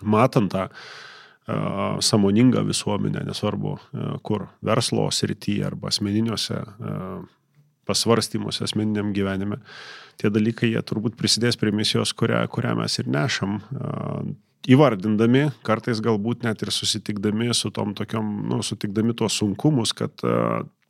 matant 0.02 0.50
tą 0.52 0.66
uh, 0.68 1.98
samoningą 2.02 2.64
visuomenę, 2.66 3.22
nesvarbu 3.28 3.74
uh, 3.76 4.16
kur, 4.26 4.48
verslo 4.64 5.06
srityje 5.14 5.66
arba 5.70 5.92
asmeniniuose 5.92 6.58
uh, 6.58 7.22
pasvarstymuose, 7.88 8.66
asmeniniam 8.66 9.14
gyvenime. 9.16 9.62
Tie 10.18 10.30
dalykai, 10.34 10.74
jie 10.74 10.82
turbūt 10.84 11.16
prisidės 11.16 11.56
prie 11.56 11.72
misijos, 11.72 12.12
kurią, 12.18 12.42
kurią 12.52 12.74
mes 12.82 12.98
ir 13.00 13.08
nešam, 13.08 13.54
įvardindami, 14.68 15.46
kartais 15.64 16.02
galbūt 16.04 16.44
net 16.44 16.64
ir 16.66 16.72
susitikdami 16.74 17.48
su 17.56 17.70
tom 17.72 17.94
tokiom, 17.96 18.32
nu, 18.50 18.58
sutikdami 18.66 19.14
tuos 19.16 19.38
sunkumus, 19.40 19.94
kad 19.96 20.12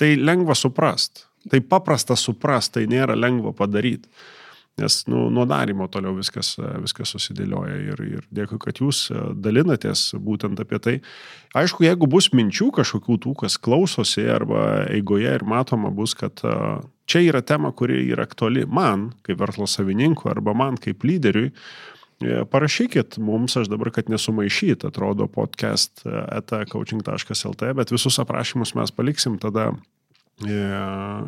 tai 0.01 0.15
lengva 0.19 0.57
suprast 0.59 1.29
Tai 1.49 1.61
paprasta 1.65 2.17
suprasti, 2.19 2.81
tai 2.81 2.91
nėra 2.91 3.17
lengva 3.19 3.55
padaryti. 3.57 4.11
Nes 4.79 5.01
nu, 5.11 5.27
nuo 5.31 5.43
darimo 5.49 5.89
toliau 5.91 6.15
viskas, 6.15 6.53
viskas 6.79 7.11
susidėlioja 7.15 7.79
ir, 7.83 8.03
ir 8.07 8.27
dėkui, 8.35 8.61
kad 8.63 8.79
jūs 8.79 9.09
e, 9.11 9.25
dalinatės 9.35 10.13
būtent 10.23 10.61
apie 10.63 10.79
tai. 10.83 10.95
Aišku, 11.59 11.83
jeigu 11.83 12.07
bus 12.11 12.31
minčių 12.31 12.71
kažkokių 12.77 13.19
tų, 13.25 13.35
kas 13.43 13.59
klausosi 13.59 14.29
arba 14.31 14.85
eigoje 14.95 15.35
ir 15.41 15.47
matoma 15.49 15.91
bus, 15.95 16.15
kad 16.19 16.45
e, 16.47 16.55
čia 17.11 17.25
yra 17.27 17.43
tema, 17.43 17.73
kuri 17.75 18.05
yra 18.07 18.29
aktuali 18.29 18.69
man, 18.71 19.11
kaip 19.27 19.43
verslo 19.43 19.67
savininkui, 19.67 20.31
arba 20.31 20.55
man 20.55 20.79
kaip 20.79 21.03
lyderiui, 21.03 21.51
e, 21.51 22.41
parašykit 22.47 23.19
mums, 23.19 23.59
aš 23.59 23.73
dabar, 23.75 23.91
kad 23.99 24.13
nesumaišyt, 24.13 24.87
atrodo 24.87 25.27
podcast 25.27 26.07
eta.coaching.lt, 26.07 27.75
bet 27.83 27.95
visus 27.99 28.23
aprašymus 28.23 28.77
mes 28.79 28.95
paliksim 28.95 29.43
tada 29.43 29.73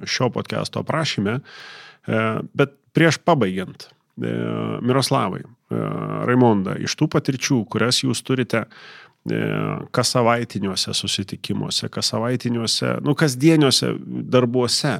šio 0.07 0.31
podcast'o 0.31 0.85
aprašyme. 0.85 1.39
E, 1.41 2.25
bet 2.55 2.75
prieš 2.97 3.21
pabaigiant, 3.25 3.87
e, 3.87 4.35
Miroslavai, 4.83 5.45
Raimonda, 6.27 6.75
iš 6.83 6.97
tų 6.99 7.07
patirčių, 7.13 7.61
kurias 7.71 8.03
jūs 8.03 8.25
turite 8.27 8.65
kas 9.95 10.11
savaitiniuose 10.17 10.95
susitikimuose, 10.97 11.91
kas 11.93 12.09
savaitiniuose, 12.11 12.95
nu, 13.05 13.13
kasdieniuose 13.15 13.93
darbuose, 14.33 14.95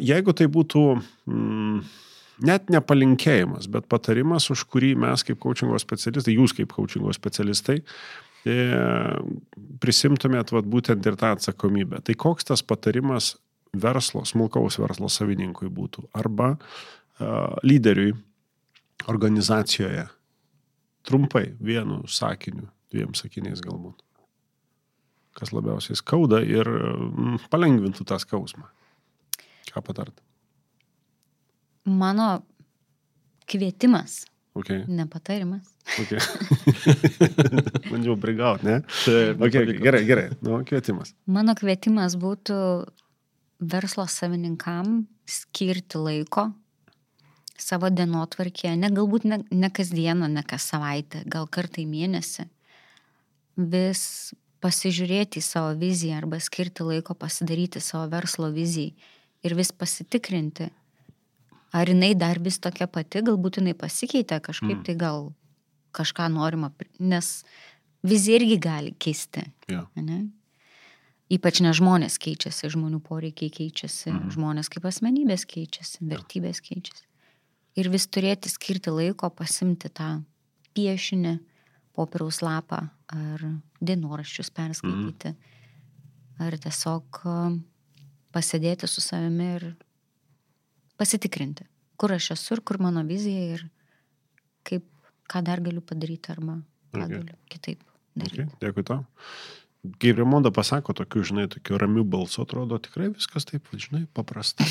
jeigu 0.00 0.34
tai 0.34 0.48
būtų 0.50 0.82
mm, 1.28 1.76
net 2.48 2.72
nepalinkėjimas, 2.72 3.68
bet 3.70 3.86
patarimas, 3.86 4.48
už 4.50 4.64
kurį 4.72 4.94
mes 5.04 5.22
kaip 5.28 5.38
coachingo 5.44 5.78
specialistai, 5.78 6.34
jūs 6.40 6.56
kaip 6.56 6.72
coachingo 6.72 7.12
specialistai, 7.14 7.78
E, 7.84 8.29
prisimtumėt 9.80 10.52
vat, 10.54 10.68
būtent 10.68 11.06
ir 11.06 11.16
tą 11.20 11.34
atsakomybę. 11.36 12.00
Tai 12.04 12.16
koks 12.16 12.48
tas 12.48 12.62
patarimas 12.64 13.34
verslo, 13.76 14.24
smulkaus 14.24 14.78
verslo 14.80 15.10
savininkui 15.12 15.68
būtų 15.70 16.08
arba 16.16 16.54
uh, 16.56 17.58
lyderiui 17.66 18.14
organizacijoje? 19.10 20.06
Trumpai, 21.06 21.46
vienu 21.60 22.02
sakiniu, 22.08 22.68
dviem 22.92 23.14
sakiniais 23.16 23.62
galbūt. 23.64 24.02
Kas 25.36 25.52
labiausiai 25.54 25.96
skauda 25.96 26.42
ir 26.44 26.68
mm, 26.68 27.46
palengvintų 27.52 28.04
tą 28.08 28.18
skausmą. 28.20 28.66
Ką 29.70 29.84
patart? 29.86 30.16
Mano 31.88 32.42
kvietimas 33.48 34.24
Okay. 34.60 34.84
Nepatarimas. 34.88 35.66
Okay. 36.02 36.20
Bandžiau 37.90 38.16
prigauti, 38.20 38.68
ne? 38.68 38.80
Taip, 39.04 39.40
okay, 39.46 39.76
gerai, 39.80 40.02
gerai. 40.08 40.26
Nu, 40.44 40.60
kvietimas. 40.68 41.14
Mano 41.30 41.54
kvietimas 41.58 42.18
būtų 42.20 42.58
verslo 43.60 44.06
savininkam 44.08 45.04
skirti 45.28 46.00
laiko 46.00 46.50
savo 47.60 47.90
dienotvarkėje, 47.92 48.74
ne 48.80 48.90
galbūt 48.94 49.26
ne, 49.28 49.40
ne 49.52 49.70
kasdieną, 49.72 50.30
ne 50.32 50.42
kas 50.46 50.70
savaitę, 50.72 51.22
gal 51.28 51.48
kartą 51.52 51.82
į 51.82 51.88
mėnesį, 51.90 52.46
vis 53.60 54.02
pasižiūrėti 54.64 55.40
į 55.40 55.44
savo 55.44 55.72
viziją 55.80 56.20
arba 56.20 56.40
skirti 56.40 56.84
laiko 56.86 57.16
pasidaryti 57.16 57.80
savo 57.84 58.08
verslo 58.12 58.50
vizijai 58.52 58.94
ir 59.44 59.56
vis 59.56 59.72
pasitikrinti, 59.72 60.68
Ar 61.72 61.86
jinai 61.86 62.14
dar 62.18 62.40
vis 62.42 62.58
tokia 62.58 62.88
pati, 62.90 63.22
galbūt 63.22 63.60
jinai 63.60 63.76
pasikeitė 63.78 64.40
kažkaip, 64.42 64.80
mm. 64.80 64.84
tai 64.88 64.96
gal 64.98 65.28
kažką 65.94 66.26
norima, 66.32 66.72
nes 66.98 67.28
vizija 68.06 68.40
irgi 68.40 68.58
gali 68.62 68.94
keisti. 68.98 69.44
Yeah. 69.70 69.86
Ne? 69.94 70.24
Ypač 71.30 71.60
ne 71.62 71.70
žmonės 71.76 72.18
keičiasi, 72.22 72.72
žmonių 72.74 72.98
poreikiai 73.06 73.52
keičiasi, 73.54 74.10
mm. 74.10 74.32
žmonės 74.34 74.70
kaip 74.72 74.88
asmenybės 74.90 75.46
keičiasi, 75.50 76.02
vertybės 76.10 76.58
yeah. 76.58 76.66
keičiasi. 76.72 77.06
Ir 77.78 77.90
vis 77.92 78.08
turėti 78.10 78.50
skirti 78.50 78.90
laiko 78.90 79.30
pasimti 79.30 79.92
tą 79.94 80.16
piešinį, 80.74 81.36
popieriaus 81.94 82.40
lapą 82.42 82.82
ar 83.14 83.46
dienoraščius 83.78 84.50
perskaityti. 84.54 85.34
Mm. 85.34 85.46
Ar 86.40 86.56
tiesiog 86.56 87.20
pasėdėti 88.34 88.88
su 88.88 89.02
savimi 89.04 89.48
ir 89.58 89.66
pasitikrinti, 91.00 91.64
kur 91.96 92.12
aš 92.12 92.34
esu 92.36 92.58
ir 92.58 92.64
kur 92.66 92.80
mano 92.82 93.02
vizija 93.08 93.54
ir 93.54 93.64
kaip, 94.68 94.84
ką 95.30 95.40
dar 95.46 95.62
galiu 95.64 95.80
padaryti 95.84 96.34
arba 96.34 96.58
ką 96.92 97.06
okay. 97.06 97.16
galiu 97.16 97.38
kitaip 97.52 97.82
daryti. 98.18 98.44
Okay. 98.44 98.60
Dėkui 98.66 98.86
tau. 98.90 99.04
Kai 99.96 100.12
Remonda 100.12 100.50
pasako 100.52 100.92
tokiu, 100.92 101.22
žinai, 101.24 101.46
tokiu 101.48 101.78
ramiu 101.80 102.02
balsu, 102.04 102.42
atrodo 102.44 102.76
tikrai 102.84 103.08
viskas 103.14 103.48
taip, 103.48 103.70
žinai, 103.72 104.02
paprastai. 104.16 104.66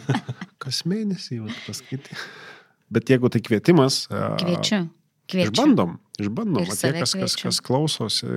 Kas 0.62 0.86
mėnesį, 0.88 1.42
va, 1.44 1.56
paskaityti. 1.66 2.16
Bet 2.88 3.12
jeigu 3.12 3.28
tai 3.28 3.42
kvietimas. 3.44 4.06
Kviečiu. 4.08 4.86
Kviečiu. 5.28 5.50
Išbandom, 5.50 5.98
išbandom. 6.16 6.64
Ir 6.64 6.72
tie, 6.72 6.94
kas, 6.96 7.12
kas, 7.12 7.34
kas 7.36 7.58
klausosi, 7.60 8.30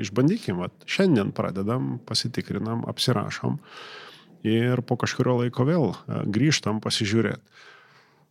išbandykim. 0.00 0.62
Vat, 0.64 0.72
šiandien 0.88 1.34
pradedam, 1.36 1.98
pasitikrinam, 2.08 2.86
apsirašom. 2.88 3.58
Uh, 3.60 4.11
ir 4.46 4.82
po 4.86 4.98
kažkurio 5.00 5.38
laiko 5.42 5.66
vėl 5.68 5.88
e, 5.92 6.22
grįžtam 6.34 6.80
pasižiūrėti. 6.84 7.42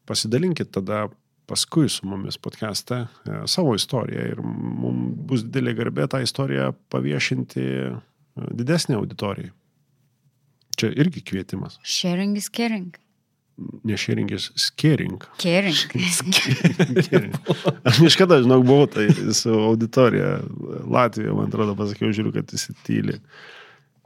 Pasidalinkit 0.09 0.71
tada 0.75 1.05
paskui 1.49 1.89
su 1.91 2.07
mumis 2.07 2.37
podcast'e 2.41 3.03
e, 3.03 3.41
savo 3.51 3.75
istoriją 3.75 4.27
ir 4.33 4.41
mums 4.43 5.17
bus 5.27 5.45
didelė 5.47 5.75
garbė 5.79 6.07
tą 6.11 6.21
istoriją 6.23 6.71
paviešinti 6.93 7.61
e, 7.61 7.93
didesnė 8.61 8.99
auditorijai. 8.99 9.51
Čia 10.79 10.91
irgi 10.95 11.23
kvietimas. 11.27 11.79
Sharing 11.83 12.37
is 12.39 12.49
caring. 12.49 12.93
Ne 13.83 13.97
sharing 13.99 14.31
is 14.31 14.49
scaring. 14.55 15.21
Caring. 15.37 15.75
caring. 17.09 17.35
Aš 17.85 17.99
niekada, 18.01 18.39
žinok, 18.41 18.63
buvau 18.65 18.87
tai 18.89 19.09
su 19.37 19.51
auditorija 19.51 20.39
Latvijoje, 20.89 21.35
man 21.37 21.51
atrodo, 21.51 21.75
pasakiau, 21.77 22.13
žiūriu, 22.15 22.33
kad 22.39 22.55
jis 22.55 22.71
tyli. 22.87 23.19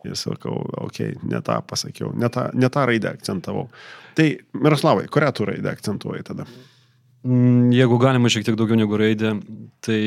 Ir 0.06 0.20
sakau, 0.20 0.62
okei, 0.86 1.14
okay, 1.16 1.32
ne 1.32 1.41
tą 1.45 1.58
pasakiau, 1.68 2.12
ne 2.18 2.30
tą, 2.32 2.47
ne 2.53 2.70
tą 2.72 2.86
raidę 2.89 3.12
akcentavau. 3.16 3.68
Tai 4.16 4.30
Miroslavai, 4.53 5.10
kurią 5.12 5.34
tu 5.36 5.49
raidę 5.49 5.72
akcentuoji 5.72 6.24
tada? 6.28 6.47
Mm, 7.26 7.74
jeigu 7.74 7.97
galima 8.01 8.30
šiek 8.30 8.45
tiek 8.45 8.58
daugiau 8.60 8.78
negu 8.78 8.97
raidė, 9.01 9.34
tai 9.86 9.99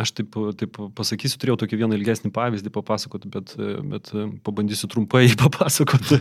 aš 0.00 0.12
taip, 0.18 0.36
taip 0.58 0.78
pasakysiu, 0.98 1.38
turėjau 1.40 1.58
tokį 1.62 1.78
vieną 1.82 1.98
ilgesnį 1.98 2.30
pavyzdį 2.34 2.72
papasakoti, 2.74 3.30
bet, 3.32 3.54
bet 3.92 4.10
pabandysiu 4.46 4.90
trumpai 4.90 5.28
papasakoti, 5.44 6.20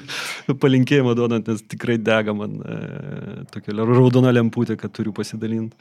palinkėjimą 0.61 1.15
duodant, 1.17 1.49
nes 1.49 1.63
tikrai 1.69 1.97
dega 2.01 2.35
man 2.37 2.59
e, 2.61 2.79
tokia 3.53 3.77
raudona 3.79 4.33
lemputė, 4.35 4.77
kad 4.79 4.93
turiu 4.95 5.13
pasidalinti. 5.15 5.77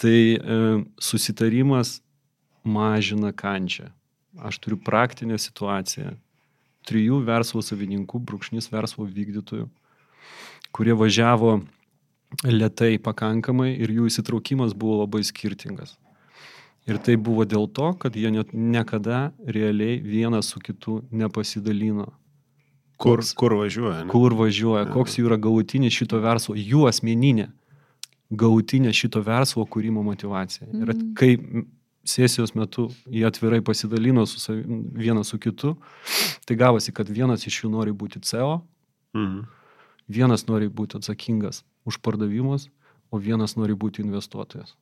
Tai 0.00 0.16
e, 0.16 0.62
susitarimas 1.00 1.98
mažina 2.64 3.32
kančią. 3.36 3.90
Aš 4.42 4.58
turiu 4.58 4.78
praktinę 4.82 5.38
situaciją. 5.38 6.16
Trijų 6.84 7.22
verslo 7.24 7.62
savininkų, 7.64 8.20
brūkšnys 8.28 8.68
verslo 8.72 9.06
vykdytojų, 9.08 9.68
kurie 10.74 10.96
važiavo 10.98 11.62
lietai 12.44 12.98
pakankamai 13.00 13.70
ir 13.78 13.92
jų 13.94 14.10
įsitraukimas 14.10 14.74
buvo 14.76 15.00
labai 15.04 15.22
skirtingas. 15.24 15.94
Ir 16.84 16.98
tai 17.00 17.14
buvo 17.16 17.46
dėl 17.48 17.64
to, 17.72 17.94
kad 17.96 18.16
jie 18.16 18.28
net 18.34 18.52
niekada 18.52 19.30
realiai 19.40 19.96
vienas 20.04 20.50
su 20.52 20.60
kitu 20.60 20.98
nepasidalino. 21.08 22.10
Kur, 23.00 23.22
koks, 23.22 23.32
kur 23.38 23.54
važiuoja? 23.56 24.02
Ne? 24.04 24.10
Kur 24.12 24.36
važiuoja, 24.36 24.84
koks 24.92 25.16
jų 25.18 25.30
yra 25.30 25.38
galutinis 25.40 25.96
šito 25.96 26.20
verslo, 26.22 26.54
jų 26.58 26.84
asmeninė 26.90 27.48
galutinė 28.30 28.92
šito 28.94 29.22
verslo 29.24 29.64
kūrimo 29.66 30.04
motivacija. 30.04 30.68
Mm. 30.68 30.82
Ir 30.82 30.92
mhm. 30.92 31.08
kai 31.18 31.64
sesijos 32.04 32.54
metu 32.54 32.88
jie 33.10 33.24
atvirai 33.26 33.60
pasidalino 33.64 34.26
su 34.26 34.40
savim, 34.40 34.84
vienas 34.94 35.32
su 35.32 35.38
kitu, 35.38 35.74
tai 36.44 36.56
gavosi, 36.56 36.92
kad 36.92 37.08
vienas 37.08 37.46
iš 37.48 37.64
jų 37.64 37.72
nori 37.72 37.92
būti 37.92 38.22
CEO, 38.24 38.60
mm. 39.16 39.42
vienas 40.08 40.46
nori 40.48 40.68
būti 40.68 41.00
atsakingas 41.00 41.62
už 41.88 42.00
pardavimus, 42.04 42.68
o 43.10 43.20
vienas 43.20 43.56
nori 43.56 43.76
būti 43.78 44.04
investuotojas. 44.04 44.74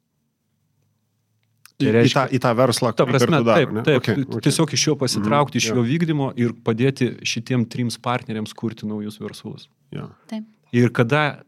Tai 1.83 1.93
reiškia, 1.97 2.25
į, 2.27 2.29
tą, 2.29 2.37
į 2.37 2.41
tą 2.45 2.53
verslą, 2.57 2.91
ta 2.97 3.07
prasme, 3.09 3.39
daro, 3.43 3.55
taip, 3.59 3.73
ne? 3.75 3.85
taip, 3.87 4.01
okay, 4.03 4.25
okay. 4.27 4.43
tiesiog 4.47 4.75
iš 4.77 4.85
jo 4.87 4.97
pasitraukti, 5.01 5.59
mm, 5.59 5.63
iš 5.63 5.71
jo 5.73 5.85
vykdymo 5.87 6.29
ir 6.39 6.53
padėti 6.65 7.09
šitiem 7.27 7.65
trims 7.71 7.99
partneriams 8.03 8.55
kurti 8.59 8.89
naujus 8.89 9.19
verslus. 9.23 9.67
Yeah. 9.95 10.13
Taip. 10.31 10.47
Ir 10.77 10.93
kada 10.95 11.43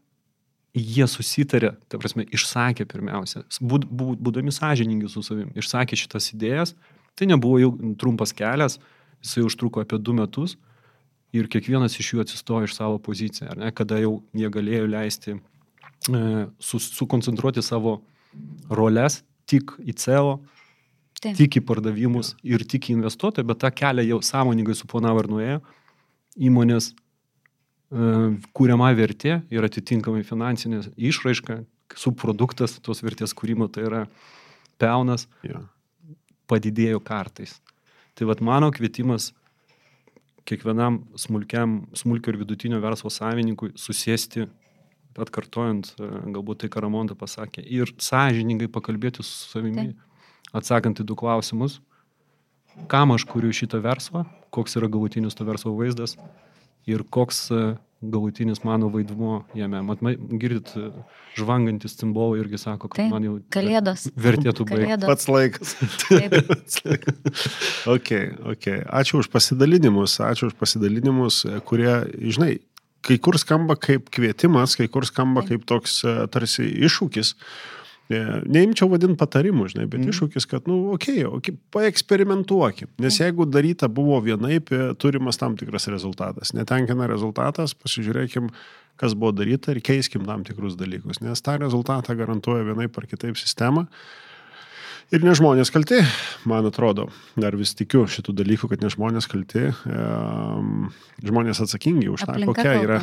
jie 0.75 1.07
susitarė, 1.07 1.71
ta 1.87 1.99
prasme, 2.01 2.25
išsakė 2.35 2.85
pirmiausia, 2.89 3.45
būd, 3.63 3.87
būd, 3.87 4.19
būdami 4.25 4.51
sąžiningi 4.53 5.09
su 5.11 5.23
savim, 5.23 5.51
išsakė 5.55 5.97
šitas 5.99 6.33
idėjas, 6.35 6.75
tai 7.15 7.29
nebuvo 7.31 7.59
jau 7.61 7.71
trumpas 7.99 8.35
kelias, 8.35 8.79
jisai 9.23 9.45
užtruko 9.47 9.83
apie 9.83 9.99
du 10.01 10.15
metus 10.17 10.57
ir 11.35 11.47
kiekvienas 11.51 11.95
iš 11.99 12.13
jų 12.13 12.25
atsistojo 12.25 12.67
iš 12.67 12.75
savo 12.75 12.99
poziciją, 13.03 13.55
ne, 13.59 13.71
kada 13.75 14.01
jau 14.01 14.17
jie 14.35 14.51
galėjo 14.51 14.89
leisti 14.91 15.35
e, 15.35 15.39
sukoncentruoti 16.59 17.63
savo 17.65 18.01
roles 18.69 19.21
tik 19.49 19.75
į 19.79 19.95
CEO, 20.01 20.35
Taip. 21.21 21.37
tik 21.39 21.59
į 21.61 21.63
pardavimus 21.65 22.33
ir 22.43 22.65
tik 22.67 22.89
į 22.89 22.99
investuotoją, 22.99 23.47
bet 23.47 23.63
tą 23.63 23.71
kelią 23.71 24.03
jau 24.09 24.19
sąmoningai 24.25 24.75
suplanavo 24.75 25.23
ir 25.23 25.31
nuėjo. 25.31 25.59
Įmonės 26.35 26.91
kūriama 27.91 28.89
vertė 28.97 29.39
ir 29.53 29.65
atitinkamai 29.67 30.23
finansinė 30.25 30.81
išraiška, 30.97 31.61
subproduktas 31.95 32.79
tos 32.83 33.03
vertės 33.05 33.35
kūrimo, 33.37 33.67
tai 33.69 33.85
yra 33.85 34.03
pelnas, 34.81 35.27
ja. 35.45 35.61
padidėjo 36.49 36.99
kartais. 37.05 37.59
Tai 38.15 38.27
vad 38.31 38.41
mano 38.41 38.71
kvietimas 38.73 39.33
kiekvienam 40.45 41.03
smulkiam, 41.17 41.85
smulkio 41.97 42.33
ir 42.33 42.39
vidutinio 42.41 42.79
verslo 42.81 43.11
savininkui 43.13 43.73
susėsti 43.79 44.45
atkartojant 45.19 45.93
e, 45.95 46.09
galbūt 46.35 46.63
tai, 46.63 46.69
ką 46.71 46.83
Ramonda 46.83 47.15
pasakė, 47.17 47.63
ir 47.63 47.91
sąžiningai 48.01 48.67
pakalbėti 48.71 49.23
su 49.23 49.49
savimi, 49.53 49.93
atsakant 50.55 50.99
į 50.99 51.05
du 51.07 51.15
klausimus, 51.17 51.79
kam 52.91 53.13
aš 53.15 53.23
kuriu 53.29 53.53
šitą 53.55 53.79
verslą, 53.83 54.25
koks 54.55 54.75
yra 54.79 54.89
galutinis 54.91 55.37
to 55.37 55.47
verslo 55.47 55.73
vaizdas 55.77 56.17
ir 56.89 57.03
koks 57.09 57.47
e, 57.51 57.63
galutinis 58.05 58.61
mano 58.65 58.89
vaidmuo 58.93 59.39
jame. 59.57 59.81
Mat, 59.85 60.03
girdit, 60.41 60.71
e, 60.77 60.91
žvangantis 61.37 61.97
cimbolai 61.99 62.43
irgi 62.43 62.59
sako, 62.61 62.89
kad 62.91 63.03
Taip, 63.03 63.13
man 63.13 63.25
jau 63.25 63.39
kalėdos. 63.53 64.07
vertėtų 64.27 64.67
baigti. 64.69 65.09
Pats 65.09 65.29
laikas. 65.31 65.75
okay, 67.95 68.31
okay. 68.53 68.79
Ačiū 68.85 69.23
už 69.23 69.31
pasidalinimus, 69.33 70.19
ačiū 70.23 70.51
už 70.51 70.57
pasidalinimus, 70.61 71.43
kurie, 71.67 71.91
žinai, 72.15 72.53
kai 73.05 73.17
kur 73.21 73.37
skamba 73.41 73.77
kaip 73.77 74.09
kvietimas, 74.13 74.77
kai 74.79 74.87
kur 74.91 75.05
skamba 75.07 75.45
kaip 75.47 75.65
toks 75.69 76.01
e, 76.05 76.17
tarsi 76.33 76.67
iššūkis. 76.87 77.35
E, 78.05 78.17
neimčiau 78.45 78.85
vadinti 78.91 79.17
patarimų, 79.17 79.65
žinai, 79.71 79.87
bet 79.89 80.03
mm. 80.03 80.11
iššūkis, 80.13 80.45
kad, 80.49 80.67
nu, 80.69 80.91
okei, 80.93 81.23
okay, 81.25 81.53
okay, 81.53 81.55
paeksperimentuokim. 81.73 82.91
Nes 83.01 83.17
jeigu 83.17 83.47
daryta 83.49 83.89
buvo 83.89 84.19
vienaip, 84.21 84.69
e, 84.69 84.91
turimas 85.01 85.41
tam 85.41 85.55
tikras 85.57 85.89
rezultatas. 85.89 86.53
Netenkina 86.53 87.07
rezultatas, 87.09 87.73
pasižiūrėkim, 87.81 88.51
kas 89.01 89.17
buvo 89.17 89.33
daryta 89.39 89.73
ir 89.73 89.81
keiskim 89.85 90.27
tam 90.29 90.45
tikrus 90.45 90.77
dalykus. 90.77 91.23
Nes 91.25 91.41
tą 91.41 91.57
rezultatą 91.63 92.13
garantuoja 92.19 92.67
vienaip 92.69 93.01
ar 93.01 93.09
kitaip 93.09 93.41
sistema. 93.41 93.87
Ir 95.13 95.21
ne 95.21 95.35
žmonės 95.37 95.69
kalti, 95.69 95.99
man 96.49 96.65
atrodo, 96.65 97.05
dar 97.37 97.53
vis 97.53 97.75
tikiu 97.77 98.07
šitų 98.09 98.33
dalykų, 98.39 98.69
kad 98.71 98.81
ne 98.81 98.89
žmonės 98.89 99.27
kalti, 99.29 99.67
žmonės 101.21 101.61
atsakingi 101.61 102.09
už 102.09 102.23
tą, 102.25 102.33
Aplinka 102.33 102.55
kokia 102.57 102.73
yra, 102.81 102.97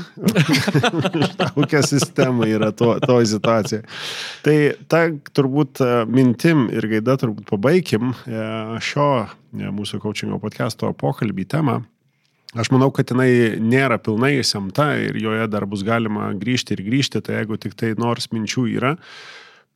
kokia 1.57 1.85
sistema 1.87 2.49
yra 2.51 2.73
to, 2.75 2.97
to 3.07 3.21
situacija. 3.31 3.85
Tai 4.43 4.57
ta 4.91 5.05
turbūt 5.31 5.85
e, 5.85 5.91
mintim 6.11 6.67
ir 6.75 6.91
gaida 6.91 7.15
turbūt 7.23 7.47
pabaikim 7.53 8.11
e, 8.11 8.45
šio 8.83 9.09
e, 9.23 9.71
mūsų 9.71 10.03
coachingo 10.03 10.43
podcast'o 10.43 10.91
pokalbį 10.99 11.47
temą. 11.55 11.81
Aš 12.59 12.75
manau, 12.75 12.91
kad 12.93 13.15
jinai 13.15 13.63
nėra 13.63 14.03
pilnai 14.03 14.35
įsemta 14.41 14.91
ir 15.01 15.23
joje 15.23 15.47
dar 15.55 15.71
bus 15.71 15.87
galima 15.87 16.33
grįžti 16.35 16.75
ir 16.75 16.83
grįžti, 16.91 17.23
tai 17.23 17.39
jeigu 17.39 17.63
tik 17.63 17.79
tai 17.79 17.95
nors 17.95 18.27
minčių 18.35 18.67
yra, 18.75 18.97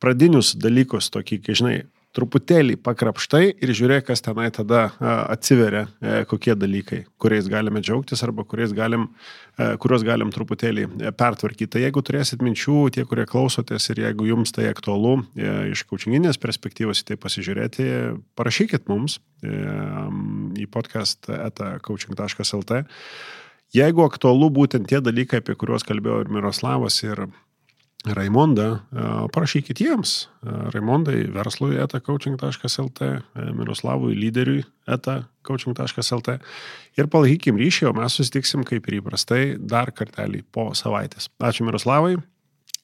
pradinius 0.02 0.56
dalykus, 0.58 1.08
tokį, 1.14 1.44
kai 1.46 1.56
žinai, 1.56 1.76
truputėlį 2.16 2.78
pakrapštai 2.84 3.44
ir 3.62 3.72
žiūrėk, 3.76 4.06
kas 4.08 4.22
tenai 4.24 4.48
tada 4.54 4.88
atsiveria, 5.00 5.86
e, 6.00 6.22
kokie 6.28 6.54
dalykai, 6.56 7.02
kuriais 7.20 7.48
galime 7.52 7.82
džiaugtis 7.84 8.22
arba 8.24 8.46
galim, 8.76 9.08
e, 9.58 9.76
kuriuos 9.82 10.04
galim 10.06 10.32
truputėlį 10.32 10.86
e, 10.86 11.12
pertvarkyti. 11.12 11.70
Tai 11.76 11.84
jeigu 11.84 12.02
turėsit 12.02 12.42
minčių, 12.42 12.90
tie, 12.94 13.04
kurie 13.04 13.26
klausotės 13.28 13.90
ir 13.90 14.02
jeigu 14.06 14.26
jums 14.26 14.52
tai 14.52 14.68
aktualu 14.70 15.26
iš 15.36 15.84
kaučinginės 15.90 16.40
perspektyvos 16.40 17.02
į 17.02 17.08
tai 17.10 17.16
pasižiūrėti, 17.20 17.88
parašykit 18.36 18.88
mums 18.88 19.18
į 19.42 20.66
podcast 20.72 21.28
eta.coaching.lt. 21.28 22.84
Jeigu 23.74 24.04
aktualu 24.06 24.48
būtent 24.54 24.86
tie 24.88 25.02
dalykai, 25.02 25.42
apie 25.42 25.56
kuriuos 25.58 25.84
kalbėjo 25.84 26.22
ir 26.24 26.30
Miroslavas, 26.32 27.02
ir 27.04 27.26
Raimondą, 28.04 28.78
parašykit 29.34 29.80
jiems. 29.82 30.28
Raimondai 30.74 31.24
verslui 31.34 31.74
eta 31.82 31.98
coaching.lt, 32.00 33.08
Miroslavui 33.56 34.14
lyderiui 34.14 34.62
eta 34.86 35.24
coaching.lt 35.46 36.36
ir 36.98 37.10
palaikykim 37.10 37.58
ryšį, 37.58 37.88
o 37.90 37.94
mes 37.98 38.18
susitiksim 38.20 38.62
kaip 38.68 38.86
ir 38.86 39.00
įprastai 39.00 39.42
dar 39.58 39.90
kartelį 39.90 40.44
po 40.52 40.70
savaitės. 40.78 41.30
Ačiū 41.42 41.66
Miroslavai. 41.66 42.14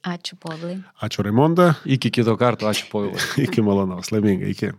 Ačiū 0.03 0.35
Povilai. 0.43 0.81
Ačiū 0.99 1.23
Raimonda. 1.23 1.77
Iki 1.87 2.11
kito 2.11 2.35
karto, 2.37 2.67
ačiū 2.67 2.91
Povilai. 2.91 3.23
iki 3.47 3.63
malonaus, 3.63 4.11
laimingai, 4.11 4.51
iki. 4.51 4.73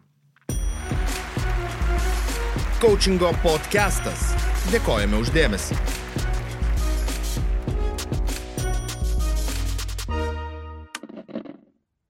Coachingo 2.84 3.32
podcastas. 3.46 4.34
Dėkojame 4.74 5.24
uždėmesi. 5.24 6.03